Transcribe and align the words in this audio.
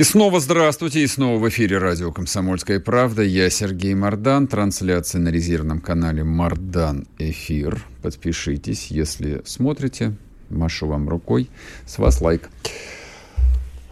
И 0.00 0.02
снова 0.02 0.40
здравствуйте, 0.40 1.02
и 1.02 1.06
снова 1.06 1.38
в 1.38 1.46
эфире 1.50 1.76
радио 1.76 2.10
«Комсомольская 2.10 2.80
правда». 2.80 3.20
Я 3.20 3.50
Сергей 3.50 3.92
Мордан, 3.92 4.46
трансляция 4.46 5.20
на 5.20 5.28
резервном 5.28 5.78
канале 5.82 6.24
«Мордан 6.24 7.06
Эфир». 7.18 7.84
Подпишитесь, 8.00 8.86
если 8.86 9.42
смотрите, 9.44 10.16
машу 10.48 10.86
вам 10.86 11.06
рукой, 11.06 11.50
с 11.84 11.98
вас 11.98 12.22
лайк. 12.22 12.48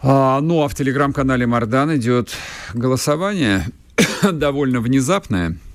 А, 0.01 0.41
ну, 0.41 0.63
а 0.63 0.67
в 0.67 0.73
телеграм-канале 0.73 1.45
«Мордан» 1.45 1.95
идет 1.95 2.31
голосование, 2.73 3.67
довольно 4.33 4.81
внезапное– 4.81 5.57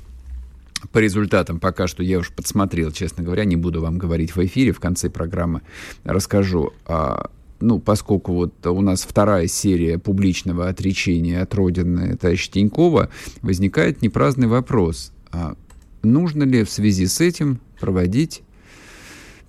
по 0.92 0.98
результатам 0.98 1.60
пока 1.60 1.86
что 1.86 2.02
я 2.02 2.18
уже 2.18 2.30
подсмотрел, 2.30 2.92
честно 2.92 3.24
говоря, 3.24 3.44
не 3.44 3.56
буду 3.56 3.80
вам 3.80 3.98
говорить 3.98 4.36
в 4.36 4.44
эфире, 4.44 4.72
в 4.72 4.80
конце 4.80 5.10
программы 5.10 5.62
расскажу. 6.04 6.72
А, 6.86 7.30
ну, 7.64 7.80
поскольку 7.80 8.32
вот 8.32 8.66
у 8.66 8.80
нас 8.80 9.04
вторая 9.04 9.46
серия 9.46 9.98
публичного 9.98 10.68
отречения 10.68 11.40
от 11.40 11.54
Родины 11.54 12.16
товарища 12.16 12.52
Тинькова, 12.52 13.08
возникает 13.42 14.02
непраздный 14.02 14.48
вопрос. 14.48 15.12
А 15.32 15.56
нужно 16.02 16.44
ли 16.44 16.64
в 16.64 16.70
связи 16.70 17.06
с 17.06 17.20
этим 17.20 17.60
проводить 17.80 18.42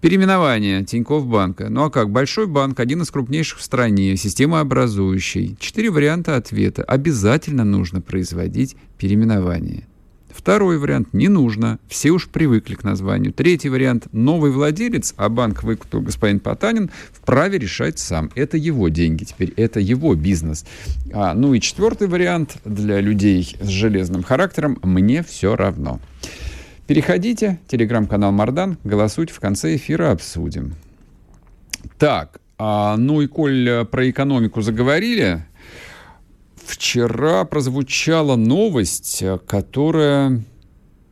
Переименование 0.05 0.83
Тинькофф 0.83 1.25
банка. 1.25 1.67
Ну 1.69 1.85
а 1.85 1.89
как? 1.89 2.11
Большой 2.11 2.45
банк, 2.45 2.79
один 2.79 3.01
из 3.01 3.09
крупнейших 3.09 3.57
в 3.57 3.63
стране, 3.63 4.15
системообразующий. 4.17 5.57
Четыре 5.59 5.89
варианта 5.89 6.35
ответа. 6.35 6.83
Обязательно 6.83 7.63
нужно 7.63 8.01
производить 8.01 8.75
переименование. 8.99 9.87
Второй 10.35 10.77
вариант– 10.77 11.07
не 11.13 11.29
нужно, 11.29 11.79
все 11.87 12.11
уж 12.11 12.27
привыкли 12.27 12.75
к 12.75 12.83
названию. 12.83 13.31
Третий 13.31 13.69
вариант– 13.69 14.07
новый 14.11 14.51
владелец, 14.51 15.13
а 15.15 15.29
банк 15.29 15.63
выкупил 15.63 16.01
господин 16.01 16.41
Потанин, 16.41 16.91
вправе 17.13 17.57
решать 17.57 17.99
сам. 17.99 18.29
Это 18.35 18.57
его 18.57 18.89
деньги 18.89 19.23
теперь, 19.23 19.53
это 19.55 19.79
его 19.79 20.13
бизнес. 20.13 20.65
А, 21.13 21.33
ну 21.33 21.53
и 21.53 21.61
четвертый 21.61 22.09
вариант 22.09 22.57
для 22.65 22.99
людей 22.99 23.55
с 23.61 23.67
железным 23.67 24.23
характером– 24.23 24.77
мне 24.83 25.23
все 25.23 25.55
равно. 25.55 26.01
Переходите, 26.85 27.59
телеграм-канал 27.67 28.33
Мардан, 28.33 28.77
голосуйте, 28.83 29.33
в 29.33 29.39
конце 29.39 29.77
эфира 29.77 30.11
обсудим. 30.11 30.75
Так, 31.97 32.41
а, 32.57 32.97
ну 32.97 33.21
и 33.21 33.27
коль 33.27 33.85
про 33.89 34.09
экономику 34.09 34.61
заговорили, 34.61 35.45
Вчера 36.65 37.45
прозвучала 37.45 38.35
новость, 38.35 39.21
э, 39.21 39.37
которая 39.45 40.41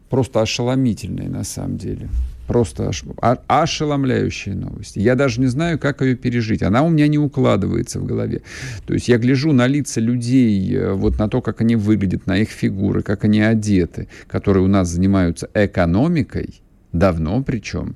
просто 0.09 0.41
ошеломительная 0.41 1.29
на 1.29 1.43
самом 1.43 1.77
деле. 1.77 2.09
Просто 2.47 2.89
ош... 2.89 3.03
ошеломляющая 3.47 4.55
новость. 4.55 4.95
Я 4.95 5.15
даже 5.15 5.39
не 5.39 5.47
знаю, 5.47 5.79
как 5.79 6.01
ее 6.01 6.15
пережить. 6.15 6.63
Она 6.63 6.83
у 6.83 6.89
меня 6.89 7.07
не 7.07 7.19
укладывается 7.19 7.99
в 7.99 8.05
голове. 8.05 8.41
То 8.85 8.93
есть 8.93 9.07
я 9.07 9.17
гляжу 9.17 9.53
на 9.53 9.67
лица 9.67 10.01
людей, 10.01 10.75
э, 10.75 10.93
вот 10.93 11.19
на 11.19 11.29
то, 11.29 11.41
как 11.41 11.61
они 11.61 11.75
выглядят, 11.75 12.25
на 12.25 12.37
их 12.37 12.49
фигуры, 12.49 13.03
как 13.03 13.23
они 13.23 13.41
одеты, 13.41 14.07
которые 14.27 14.63
у 14.63 14.67
нас 14.67 14.89
занимаются 14.89 15.49
экономикой, 15.53 16.61
давно 16.91 17.43
причем. 17.43 17.95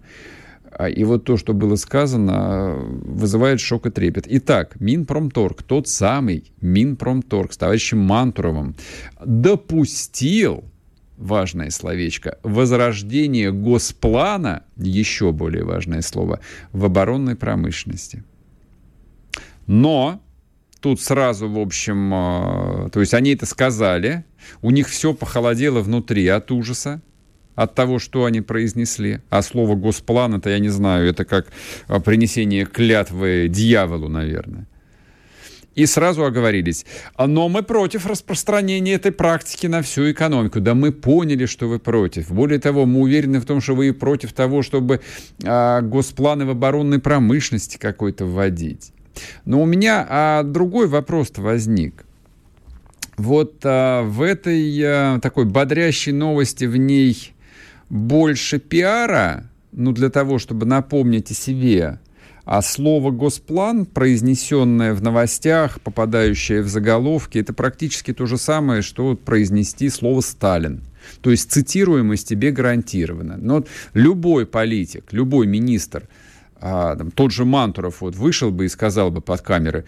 А, 0.71 0.89
и 0.89 1.03
вот 1.03 1.23
то, 1.23 1.37
что 1.37 1.53
было 1.53 1.75
сказано, 1.75 2.75
вызывает 2.75 3.59
шок 3.59 3.85
и 3.85 3.91
трепет. 3.91 4.25
Итак, 4.27 4.79
Минпромторг, 4.79 5.63
тот 5.63 5.87
самый 5.87 6.51
Минпромторг 6.61 7.53
с 7.53 7.57
товарищем 7.57 7.99
Мантуровым, 7.99 8.75
допустил, 9.23 10.63
важное 11.17 11.71
словечко, 11.71 12.37
возрождение 12.43 13.51
госплана, 13.51 14.63
еще 14.77 15.31
более 15.31 15.63
важное 15.63 16.01
слово, 16.01 16.39
в 16.71 16.85
оборонной 16.85 17.35
промышленности. 17.35 18.23
Но 19.65 20.21
тут 20.79 21.01
сразу, 21.01 21.49
в 21.49 21.59
общем, 21.59 22.11
а, 22.13 22.89
то 22.89 22.99
есть 22.99 23.13
они 23.13 23.33
это 23.33 23.45
сказали, 23.45 24.25
у 24.61 24.71
них 24.71 24.87
все 24.87 25.13
похолодело 25.13 25.81
внутри 25.81 26.27
от 26.27 26.51
ужаса, 26.51 27.01
от 27.57 27.73
того, 27.73 27.97
что 27.97 28.25
они 28.25 28.41
произнесли. 28.41 29.19
А 29.31 29.41
слово 29.41 29.75
«госплан»— 29.75 30.35
это, 30.35 30.51
я 30.51 30.59
не 30.59 30.69
знаю, 30.69 31.09
это 31.09 31.25
как 31.25 31.47
а, 31.87 31.99
принесение 31.99 32.65
клятвы 32.65 33.47
дьяволу, 33.49 34.07
наверное. 34.07 34.67
И 35.73 35.87
сразу 35.87 36.23
оговорились. 36.23 36.85
Но 37.17 37.49
мы 37.49 37.63
против 37.63 38.05
распространения 38.05 38.93
этой 38.93 39.11
практики 39.11 39.65
на 39.65 39.81
всю 39.81 40.11
экономику. 40.11 40.59
Да 40.59 40.75
мы 40.75 40.91
поняли, 40.91 41.47
что 41.47 41.67
вы 41.67 41.79
против. 41.79 42.31
Более 42.31 42.59
того, 42.59 42.85
мы 42.85 43.01
уверены 43.01 43.39
в 43.39 43.45
том, 43.45 43.59
что 43.59 43.75
вы 43.75 43.87
и 43.87 43.91
против 43.91 44.33
того, 44.33 44.61
чтобы 44.61 45.01
а, 45.43 45.81
госпланы 45.81 46.45
в 46.45 46.51
оборонной 46.51 46.99
промышленности 46.99 47.77
какой-то 47.77 48.25
вводить. 48.25 48.91
Но 49.45 49.63
у 49.63 49.65
меня 49.65 50.05
а, 50.07 50.43
другой 50.43 50.87
вопрос 50.87 51.31
возник. 51.37 52.05
Вот 53.17 53.61
а, 53.63 54.03
в 54.03 54.21
этой 54.21 54.79
а, 54.83 55.19
такой 55.21 55.45
бодрящей 55.45 56.11
новости 56.11 56.65
в 56.65 56.77
ней 56.77 57.33
больше 57.89 58.59
пиара, 58.59 59.49
ну, 59.71 59.91
для 59.91 60.09
того, 60.09 60.39
чтобы 60.39 60.65
напомнить 60.65 61.31
о 61.31 61.33
себе, 61.33 61.99
а 62.45 62.61
слово 62.61 63.11
«госплан», 63.11 63.85
произнесенное 63.85 64.93
в 64.93 65.03
новостях, 65.03 65.81
попадающее 65.81 66.61
в 66.61 66.67
заголовки, 66.69 67.39
это 67.39 67.53
практически 67.53 68.13
то 68.13 68.25
же 68.25 68.37
самое, 68.37 68.81
что 68.81 69.15
произнести 69.15 69.89
слово 69.89 70.21
«Сталин». 70.21 70.81
То 71.21 71.31
есть 71.31 71.51
цитируемость 71.51 72.27
тебе 72.27 72.51
гарантирована. 72.51 73.37
Но 73.37 73.65
любой 73.93 74.45
политик, 74.45 75.11
любой 75.11 75.45
министр, 75.47 76.07
а, 76.59 76.95
там, 76.95 77.11
тот 77.11 77.31
же 77.31 77.45
Мантуров 77.45 78.01
вот 78.01 78.15
вышел 78.15 78.51
бы 78.51 78.65
и 78.65 78.69
сказал 78.69 79.11
бы 79.11 79.21
под 79.21 79.41
камеры, 79.41 79.85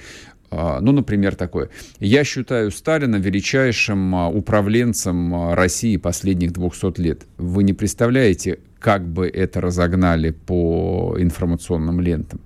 ну, 0.51 0.91
например, 0.91 1.35
такое. 1.35 1.69
Я 1.99 2.23
считаю 2.23 2.71
Сталина 2.71 3.17
величайшим 3.17 4.15
а, 4.15 4.29
управленцем 4.29 5.33
а, 5.35 5.55
России 5.55 5.97
последних 5.97 6.53
200 6.53 6.99
лет. 6.99 7.25
Вы 7.37 7.63
не 7.63 7.73
представляете, 7.73 8.59
как 8.79 9.07
бы 9.07 9.27
это 9.27 9.61
разогнали 9.61 10.31
по 10.31 11.15
информационным 11.19 12.01
лентам. 12.01 12.41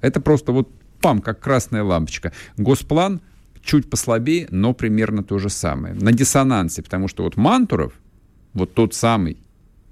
Это 0.00 0.20
просто 0.20 0.52
вот 0.52 0.70
пам, 1.00 1.20
как 1.20 1.40
красная 1.40 1.84
лампочка. 1.84 2.32
Госплан 2.56 3.20
чуть 3.62 3.88
послабее, 3.90 4.48
но 4.50 4.74
примерно 4.74 5.22
то 5.22 5.38
же 5.38 5.50
самое. 5.50 5.94
На 5.94 6.12
диссонансе, 6.12 6.82
потому 6.82 7.08
что 7.08 7.24
вот 7.24 7.36
Мантуров, 7.36 7.92
вот 8.54 8.74
тот 8.74 8.94
самый 8.94 9.36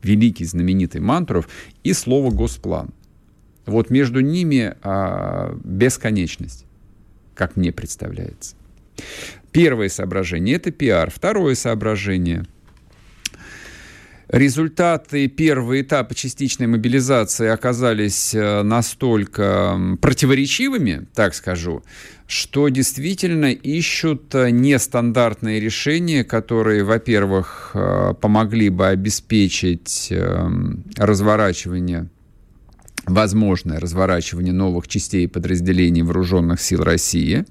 великий, 0.02 0.44
знаменитый 0.44 1.00
Мантуров, 1.00 1.48
и 1.82 1.92
слово 1.92 2.30
«госплан». 2.30 2.90
Вот 3.66 3.90
между 3.90 4.20
ними 4.20 4.74
а, 4.82 5.56
бесконечность 5.64 6.63
как 7.34 7.56
мне 7.56 7.72
представляется. 7.72 8.56
Первое 9.52 9.88
соображение– 9.88 10.56
это 10.56 10.70
пиар. 10.70 11.10
Второе 11.10 11.54
соображение– 11.54 12.44
Результаты 14.28 15.28
первого 15.28 15.80
этапа 15.80 16.14
частичной 16.14 16.66
мобилизации 16.66 17.46
оказались 17.46 18.34
э, 18.34 18.62
настолько 18.62 19.78
противоречивыми, 20.00 21.06
так 21.14 21.34
скажу, 21.34 21.82
что 22.26 22.68
действительно 22.70 23.52
ищут 23.52 24.34
э, 24.34 24.50
нестандартные 24.50 25.60
решения, 25.60 26.24
которые, 26.24 26.84
во-первых, 26.84 27.72
э, 27.74 28.14
помогли 28.18 28.70
бы 28.70 28.88
обеспечить 28.88 30.12
разворачивание 30.96 32.08
возможное 33.06 33.80
разворачивание 33.80 34.52
новых 34.52 34.88
частей 34.88 35.24
и 35.24 35.28
подразделений 35.28 36.02
вооруженных 36.02 36.60
сил 36.60 36.82
России, 36.82 37.44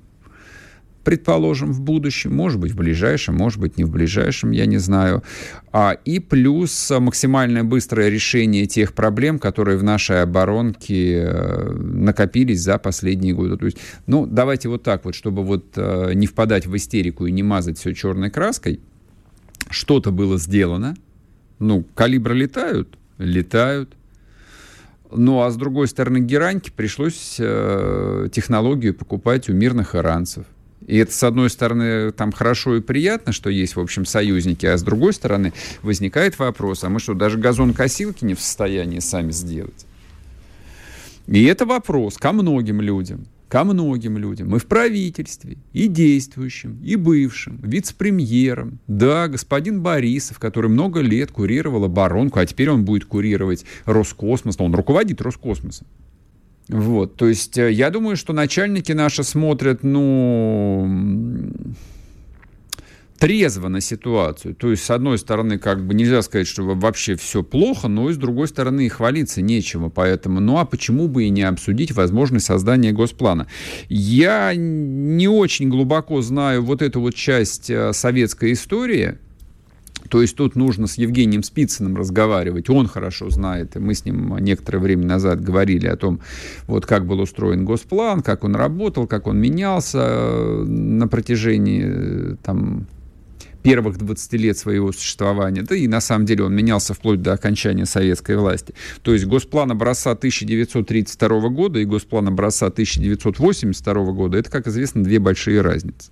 предположим, 1.03 1.71
в 1.71 1.81
будущем, 1.81 2.33
может 2.33 2.59
быть, 2.59 2.71
в 2.71 2.77
ближайшем, 2.77 3.35
может 3.35 3.59
быть, 3.59 3.77
не 3.77 3.83
в 3.83 3.91
ближайшем, 3.91 4.51
я 4.51 4.65
не 4.65 4.77
знаю. 4.77 5.23
А, 5.71 5.97
и 6.05 6.19
плюс 6.19 6.91
максимальное 6.97 7.63
быстрое 7.63 8.09
решение 8.09 8.65
тех 8.65 8.93
проблем, 8.93 9.39
которые 9.39 9.77
в 9.77 9.83
нашей 9.83 10.21
оборонке 10.21 11.23
э, 11.23 11.71
накопились 11.73 12.61
за 12.61 12.77
последние 12.77 13.33
годы. 13.33 13.57
То 13.57 13.65
есть, 13.65 13.77
ну, 14.07 14.25
давайте 14.25 14.69
вот 14.69 14.83
так 14.83 15.05
вот, 15.05 15.15
чтобы 15.15 15.43
вот 15.43 15.65
э, 15.75 16.13
не 16.13 16.27
впадать 16.27 16.65
в 16.65 16.75
истерику 16.75 17.25
и 17.25 17.31
не 17.31 17.43
мазать 17.43 17.77
все 17.77 17.93
черной 17.93 18.29
краской, 18.29 18.79
что-то 19.69 20.11
было 20.11 20.37
сделано, 20.37 20.95
ну, 21.59 21.85
калибры 21.95 22.35
летают, 22.35 22.97
летают, 23.17 23.95
ну, 25.15 25.41
а 25.41 25.51
с 25.51 25.55
другой 25.55 25.87
стороны, 25.87 26.19
гераньки 26.19 26.71
пришлось 26.75 27.37
э, 27.39 28.27
технологию 28.31 28.93
покупать 28.93 29.49
у 29.49 29.53
мирных 29.53 29.95
иранцев. 29.95 30.45
И 30.85 30.97
это, 30.97 31.13
с 31.13 31.23
одной 31.23 31.49
стороны, 31.49 32.11
там 32.11 32.31
хорошо 32.31 32.75
и 32.75 32.81
приятно, 32.81 33.31
что 33.31 33.49
есть, 33.49 33.75
в 33.75 33.79
общем, 33.79 34.05
союзники, 34.05 34.65
а 34.65 34.77
с 34.77 34.83
другой 34.83 35.13
стороны, 35.13 35.53
возникает 35.81 36.37
вопрос, 36.39 36.83
а 36.83 36.89
мы 36.89 36.99
что, 36.99 37.13
даже 37.13 37.37
газон-косилки 37.37 38.25
не 38.25 38.33
в 38.33 38.41
состоянии 38.41 38.99
сами 38.99 39.31
сделать? 39.31 39.85
И 41.27 41.43
это 41.45 41.65
вопрос 41.65 42.17
ко 42.17 42.33
многим 42.33 42.81
людям, 42.81 43.27
ко 43.47 43.63
многим 43.63 44.17
людям, 44.17 44.55
и 44.55 44.59
в 44.59 44.65
правительстве, 44.65 45.57
и 45.73 45.87
действующим, 45.87 46.79
и 46.83 46.95
бывшим, 46.95 47.59
вице-премьером. 47.61 48.79
Да, 48.87 49.27
господин 49.27 49.81
Борисов, 49.81 50.39
который 50.39 50.69
много 50.69 51.01
лет 51.01 51.31
курировал 51.31 51.85
оборонку, 51.85 52.39
а 52.39 52.45
теперь 52.45 52.69
он 52.69 52.85
будет 52.85 53.05
курировать 53.05 53.65
Роскосмос, 53.85 54.55
он 54.59 54.73
руководит 54.73 55.21
Роскосмосом. 55.21 55.87
Вот, 56.69 57.15
то 57.15 57.27
есть 57.27 57.57
э, 57.57 57.71
я 57.71 57.89
думаю, 57.89 58.15
что 58.15 58.31
начальники 58.31 58.93
наши 58.93 59.23
смотрят, 59.23 59.83
ну, 59.83 61.51
трезво 63.23 63.69
на 63.69 63.79
ситуацию. 63.79 64.53
То 64.53 64.69
есть, 64.69 64.83
с 64.83 64.91
одной 64.91 65.17
стороны, 65.17 65.57
как 65.57 65.87
бы 65.87 65.93
нельзя 65.93 66.21
сказать, 66.23 66.45
что 66.45 66.63
вообще 66.63 67.15
все 67.15 67.41
плохо, 67.41 67.87
но 67.87 68.09
и 68.09 68.13
с 68.13 68.17
другой 68.17 68.49
стороны, 68.49 68.85
и 68.85 68.89
хвалиться 68.89 69.41
нечего. 69.41 69.87
Поэтому, 69.87 70.41
ну 70.41 70.57
а 70.57 70.65
почему 70.65 71.07
бы 71.07 71.23
и 71.23 71.29
не 71.29 71.43
обсудить 71.43 71.93
возможность 71.93 72.47
создания 72.47 72.91
госплана? 72.91 73.47
Я 73.87 74.51
не 74.55 75.29
очень 75.29 75.69
глубоко 75.69 76.21
знаю 76.21 76.65
вот 76.65 76.81
эту 76.81 76.99
вот 76.99 77.15
часть 77.15 77.69
э, 77.69 77.93
советской 77.93 78.51
истории, 78.51 79.15
то 80.09 80.21
есть 80.21 80.35
тут 80.35 80.55
нужно 80.55 80.87
с 80.87 80.95
Евгением 80.97 81.43
Спицыным 81.43 81.95
разговаривать. 81.95 82.69
Он 82.69 82.87
хорошо 82.87 83.29
знает. 83.29 83.75
Мы 83.75 83.93
с 83.93 84.05
ним 84.05 84.37
некоторое 84.39 84.79
время 84.79 85.05
назад 85.05 85.41
говорили 85.41 85.87
о 85.87 85.95
том, 85.95 86.19
вот 86.67 86.85
как 86.85 87.05
был 87.05 87.21
устроен 87.21 87.63
госплан, 87.63 88.21
как 88.21 88.43
он 88.43 88.55
работал, 88.55 89.07
как 89.07 89.27
он 89.27 89.39
менялся 89.39 89.99
э, 90.01 90.63
на 90.65 91.07
протяжении 91.07 91.83
э, 91.85 92.35
там, 92.43 92.87
первых 93.63 93.97
20 93.97 94.33
лет 94.33 94.57
своего 94.57 94.91
существования, 94.91 95.63
да 95.63 95.75
и 95.75 95.87
на 95.87 96.01
самом 96.01 96.25
деле 96.25 96.43
он 96.43 96.53
менялся 96.53 96.93
вплоть 96.93 97.21
до 97.21 97.33
окончания 97.33 97.85
советской 97.85 98.35
власти. 98.35 98.73
То 99.01 99.13
есть 99.13 99.25
госплан 99.25 99.71
образца 99.71 100.11
1932 100.11 101.49
года 101.49 101.79
и 101.79 101.85
госплан 101.85 102.27
образца 102.27 102.67
1982 102.67 103.93
года, 104.11 104.37
это, 104.37 104.51
как 104.51 104.67
известно, 104.67 105.03
две 105.03 105.19
большие 105.19 105.61
разницы. 105.61 106.11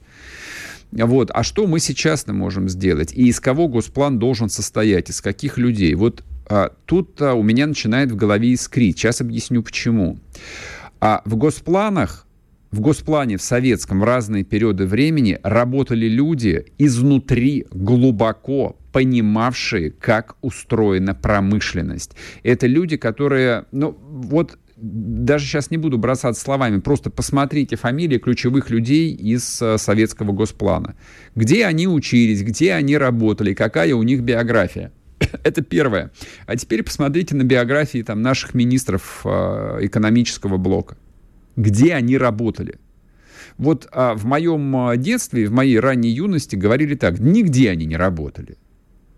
Вот. 0.92 1.32
А 1.34 1.44
что 1.44 1.68
мы 1.68 1.80
сейчас 1.80 2.28
можем 2.28 2.68
сделать? 2.70 3.14
И 3.14 3.28
из 3.28 3.40
кого 3.40 3.68
госплан 3.68 4.20
должен 4.20 4.50
состоять? 4.50 5.10
Из 5.10 5.22
каких 5.22 5.58
людей? 5.58 5.94
Вот 5.96 6.24
а, 6.48 6.72
тут 6.86 7.22
а, 7.22 7.34
у 7.34 7.44
меня 7.44 7.68
начинает 7.68 8.12
в 8.12 8.16
голове 8.16 8.54
искрить. 8.54 8.98
Сейчас 8.98 9.22
объясню 9.22 9.64
почему. 9.64 10.20
А 11.00 11.22
в 11.26 11.36
госпланах 11.36 12.28
в 12.72 12.80
госплане 12.80 13.38
в 13.38 13.42
советском 13.42 14.00
в 14.00 14.04
разные 14.04 14.44
периоды 14.44 14.86
времени 14.86 15.40
работали 15.44 16.08
люди 16.08 16.66
изнутри 16.78 17.68
глубоко 17.72 18.78
понимавшие, 18.92 19.92
как 19.92 20.36
устроена 20.42 21.16
промышленность. 21.16 22.12
Это 22.44 22.68
люди, 22.68 22.98
которые, 22.98 23.66
ну 23.72 23.98
вот 24.02 24.58
даже 24.78 25.46
сейчас 25.46 25.70
не 25.70 25.78
буду 25.78 25.98
бросаться 25.98 26.42
словами, 26.42 26.80
просто 26.80 27.10
посмотрите 27.10 27.76
фамилии 27.76 28.18
ключевых 28.18 28.70
людей 28.70 29.14
из 29.14 29.62
э, 29.62 29.78
советского 29.78 30.32
госплана. 30.32 30.96
Где 31.36 31.66
они 31.66 31.88
учились, 31.88 32.42
где 32.42 32.74
они 32.74 32.98
работали, 32.98 33.54
какая 33.54 33.94
у 33.94 34.04
них 34.04 34.22
биография. 34.22 34.92
Это 35.44 35.62
первое. 35.62 36.12
А 36.48 36.56
теперь 36.56 36.84
посмотрите 36.84 37.36
на 37.36 37.44
биографии 37.44 38.02
там, 38.02 38.22
наших 38.22 38.54
министров 38.56 39.22
э, 39.24 39.78
экономического 39.82 40.58
блока. 40.58 40.98
Где 41.56 41.94
они 41.94 42.18
работали. 42.18 42.80
Вот 43.58 43.88
а, 43.92 44.16
в 44.16 44.26
моем 44.26 44.90
э, 44.90 44.98
детстве, 44.98 45.48
в 45.48 45.52
моей 45.52 45.80
ранней 45.80 46.10
юности 46.10 46.56
говорили 46.56 46.96
так, 46.96 47.20
нигде 47.20 47.70
они 47.70 47.86
не 47.86 47.98
работали. 47.98 48.58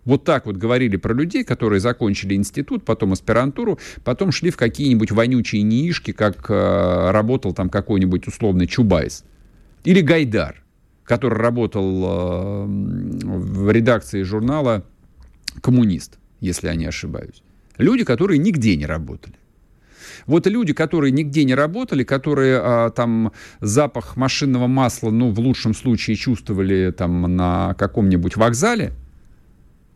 Вот 0.05 0.25
так 0.25 0.45
вот 0.45 0.57
говорили 0.57 0.97
про 0.97 1.13
людей, 1.13 1.43
которые 1.43 1.79
закончили 1.79 2.35
институт, 2.35 2.83
потом 2.83 3.13
аспирантуру, 3.13 3.79
потом 4.03 4.31
шли 4.31 4.49
в 4.51 4.57
какие-нибудь 4.57 5.11
вонючие 5.11 5.61
неишки, 5.61 6.11
как 6.11 6.49
э, 6.49 7.11
работал 7.11 7.53
там 7.53 7.69
какой-нибудь 7.69 8.27
условный 8.27 8.67
Чубайс. 8.67 9.23
Или 9.85 10.01
Гайдар, 10.01 10.63
который 11.03 11.37
работал 11.37 12.03
э, 12.03 12.65
в 12.65 13.71
редакции 13.71 14.23
журнала 14.23 14.83
«Коммунист», 15.61 16.17
если 16.41 16.67
я 16.67 16.75
не 16.75 16.85
ошибаюсь. 16.85 17.41
Люди, 17.77 18.03
которые 18.03 18.39
нигде 18.39 18.75
не 18.75 18.85
работали. 18.85 19.35
Вот 20.25 20.47
люди, 20.47 20.73
которые 20.73 21.11
нигде 21.11 21.43
не 21.43 21.55
работали, 21.55 22.03
которые 22.03 22.59
а, 22.61 22.89
там 22.89 23.31
запах 23.59 24.15
машинного 24.15 24.67
масла, 24.67 25.11
ну, 25.11 25.31
в 25.31 25.39
лучшем 25.39 25.73
случае 25.73 26.15
чувствовали 26.15 26.93
там 26.95 27.35
на 27.35 27.75
каком-нибудь 27.75 28.35
вокзале, 28.35 28.93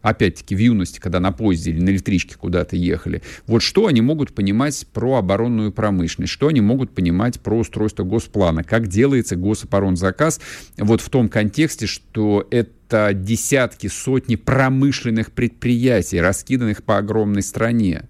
опять-таки 0.02 0.56
в 0.56 0.60
юности, 0.60 1.00
когда 1.00 1.20
на 1.20 1.32
поезде 1.32 1.72
или 1.72 1.82
на 1.82 1.90
электричке 1.90 2.36
куда-то 2.38 2.76
ехали, 2.76 3.22
вот 3.46 3.62
что 3.62 3.88
они 3.88 4.02
могут 4.02 4.34
понимать 4.34 4.86
про 4.94 5.18
оборонную 5.18 5.72
промышленность, 5.72 6.34
что 6.34 6.48
они 6.48 6.62
могут 6.62 6.92
понимать 6.92 7.40
про 7.40 7.58
устройство 7.58 8.04
госплана, 8.04 8.64
как 8.64 8.88
делается 8.88 9.36
гособоронзаказ 9.36 10.40
вот 10.78 11.02
в 11.02 11.10
том 11.10 11.30
контексте, 11.30 11.88
что 11.88 12.48
это 12.52 13.12
десятки, 13.14 13.88
сотни 13.88 14.36
промышленных 14.36 15.32
предприятий, 15.32 16.22
раскиданных 16.22 16.84
по 16.84 16.98
огромной 16.98 17.42
стране 17.42 18.04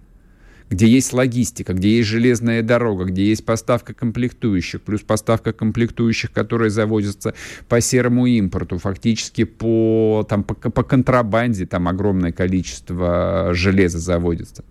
где 0.69 0.87
есть 0.87 1.13
логистика, 1.13 1.73
где 1.73 1.97
есть 1.97 2.09
железная 2.09 2.61
дорога, 2.61 3.05
где 3.05 3.25
есть 3.25 3.45
поставка 3.45 3.93
комплектующих, 3.93 4.81
плюс 4.81 5.01
поставка 5.01 5.53
комплектующих, 5.53 6.31
которые 6.31 6.69
завозятся 6.69 7.33
по 7.69 7.79
серому 7.79 8.25
импорту, 8.25 8.77
фактически 8.77 9.45
по, 9.45 10.25
там, 10.27 10.43
по, 10.43 10.55
по 10.55 10.83
контрабанде 10.83 11.65
там 11.65 11.87
огромное 11.87 12.31
количество 12.31 13.51
железа 13.53 13.99
заводится. 13.99 14.65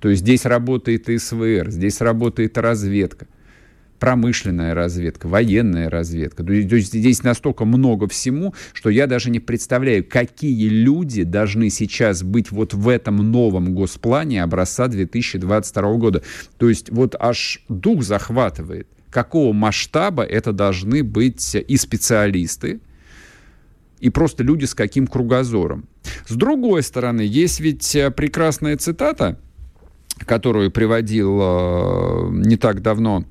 То 0.00 0.08
есть 0.08 0.22
здесь 0.22 0.46
работает 0.46 1.08
СВР, 1.08 1.70
здесь 1.70 2.00
работает 2.00 2.58
разведка 2.58 3.26
промышленная 4.02 4.74
разведка, 4.74 5.28
военная 5.28 5.88
разведка. 5.88 6.42
То 6.42 6.52
есть 6.52 6.92
здесь 6.92 7.22
настолько 7.22 7.64
много 7.64 8.08
всему, 8.08 8.52
что 8.72 8.90
я 8.90 9.06
даже 9.06 9.30
не 9.30 9.38
представляю, 9.38 10.02
какие 10.04 10.68
люди 10.68 11.22
должны 11.22 11.70
сейчас 11.70 12.24
быть 12.24 12.50
вот 12.50 12.74
в 12.74 12.88
этом 12.88 13.18
новом 13.18 13.76
госплане 13.76 14.42
образца 14.42 14.88
2022 14.88 15.94
года. 15.98 16.20
То 16.58 16.68
есть 16.68 16.90
вот 16.90 17.14
аж 17.16 17.62
дух 17.68 18.02
захватывает, 18.02 18.88
какого 19.08 19.52
масштаба 19.52 20.24
это 20.24 20.52
должны 20.52 21.04
быть 21.04 21.54
и 21.54 21.76
специалисты, 21.76 22.80
и 24.00 24.10
просто 24.10 24.42
люди 24.42 24.64
с 24.64 24.74
каким 24.74 25.06
кругозором. 25.06 25.86
С 26.26 26.34
другой 26.34 26.82
стороны, 26.82 27.20
есть 27.20 27.60
ведь 27.60 27.94
э, 27.94 28.10
прекрасная 28.10 28.76
цитата, 28.78 29.38
которую 30.26 30.72
приводил 30.72 31.38
э, 31.40 32.30
не 32.32 32.56
так 32.56 32.82
давно 32.82 33.26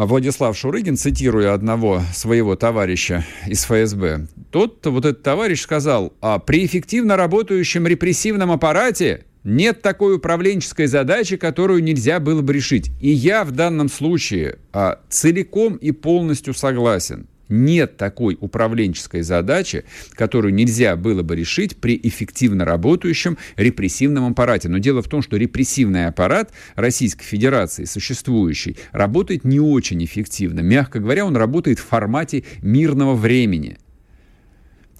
Владислав 0.00 0.56
Шурыгин, 0.56 0.96
цитируя 0.96 1.52
одного 1.52 2.00
своего 2.14 2.56
товарища 2.56 3.26
из 3.46 3.64
ФСБ, 3.64 4.26
тот, 4.50 4.86
вот 4.86 5.04
этот 5.04 5.22
товарищ 5.22 5.60
сказал, 5.60 6.14
а 6.22 6.38
при 6.38 6.64
эффективно 6.64 7.14
работающем 7.16 7.86
репрессивном 7.86 8.50
аппарате 8.52 9.26
нет 9.44 9.82
такой 9.82 10.16
управленческой 10.16 10.86
задачи, 10.86 11.36
которую 11.36 11.84
нельзя 11.84 12.20
было 12.20 12.40
бы 12.40 12.54
решить. 12.54 12.90
И 13.02 13.10
я 13.10 13.44
в 13.44 13.50
данном 13.50 13.90
случае 13.90 14.60
а, 14.72 14.98
целиком 15.10 15.76
и 15.76 15.90
полностью 15.90 16.54
согласен 16.54 17.26
нет 17.52 17.96
такой 17.96 18.36
управленческой 18.40 19.22
задачи, 19.22 19.84
которую 20.12 20.54
нельзя 20.54 20.96
было 20.96 21.22
бы 21.22 21.36
решить 21.36 21.76
при 21.76 21.98
эффективно 22.02 22.64
работающем 22.64 23.38
репрессивном 23.56 24.32
аппарате. 24.32 24.68
Но 24.68 24.78
дело 24.78 25.02
в 25.02 25.08
том, 25.08 25.22
что 25.22 25.36
репрессивный 25.36 26.06
аппарат 26.06 26.52
Российской 26.74 27.24
Федерации, 27.24 27.84
существующий, 27.84 28.76
работает 28.92 29.44
не 29.44 29.60
очень 29.60 30.04
эффективно. 30.04 30.60
Мягко 30.60 30.98
говоря, 30.98 31.26
он 31.26 31.36
работает 31.36 31.78
в 31.78 31.86
формате 31.86 32.44
мирного 32.62 33.14
времени 33.14 33.78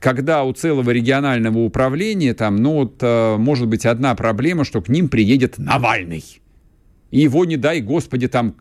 когда 0.03 0.43
у 0.43 0.53
целого 0.53 0.91
регионального 0.91 1.59
управления 1.61 2.35
там, 2.35 2.57
ну 2.57 2.73
вот, 2.73 2.97
э, 3.01 3.37
может 3.37 3.69
быть 3.69 3.87
одна 3.87 4.17
проблема, 4.17 4.65
что 4.65 4.83
к 4.83 4.89
ним 4.89 5.09
приедет 5.09 5.59
Навальный. 5.59 6.25
И 7.13 7.21
его, 7.21 7.45
не 7.45 7.57
дай 7.57 7.81
господи, 7.81 8.27
там 8.27 8.57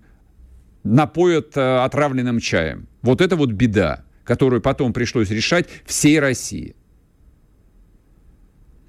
напоят 0.84 1.56
э, 1.58 1.78
отравленным 1.84 2.40
чаем. 2.40 2.88
Вот 3.02 3.22
это 3.22 3.36
вот 3.36 3.52
беда, 3.52 4.04
которую 4.24 4.62
потом 4.62 4.94
пришлось 4.94 5.30
решать 5.30 5.68
всей 5.86 6.20
России. 6.20 6.76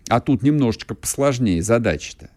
А 0.09 0.21
тут 0.21 0.43
немножечко 0.43 0.95
посложнее 0.95 1.63
задача-то. 1.63 2.31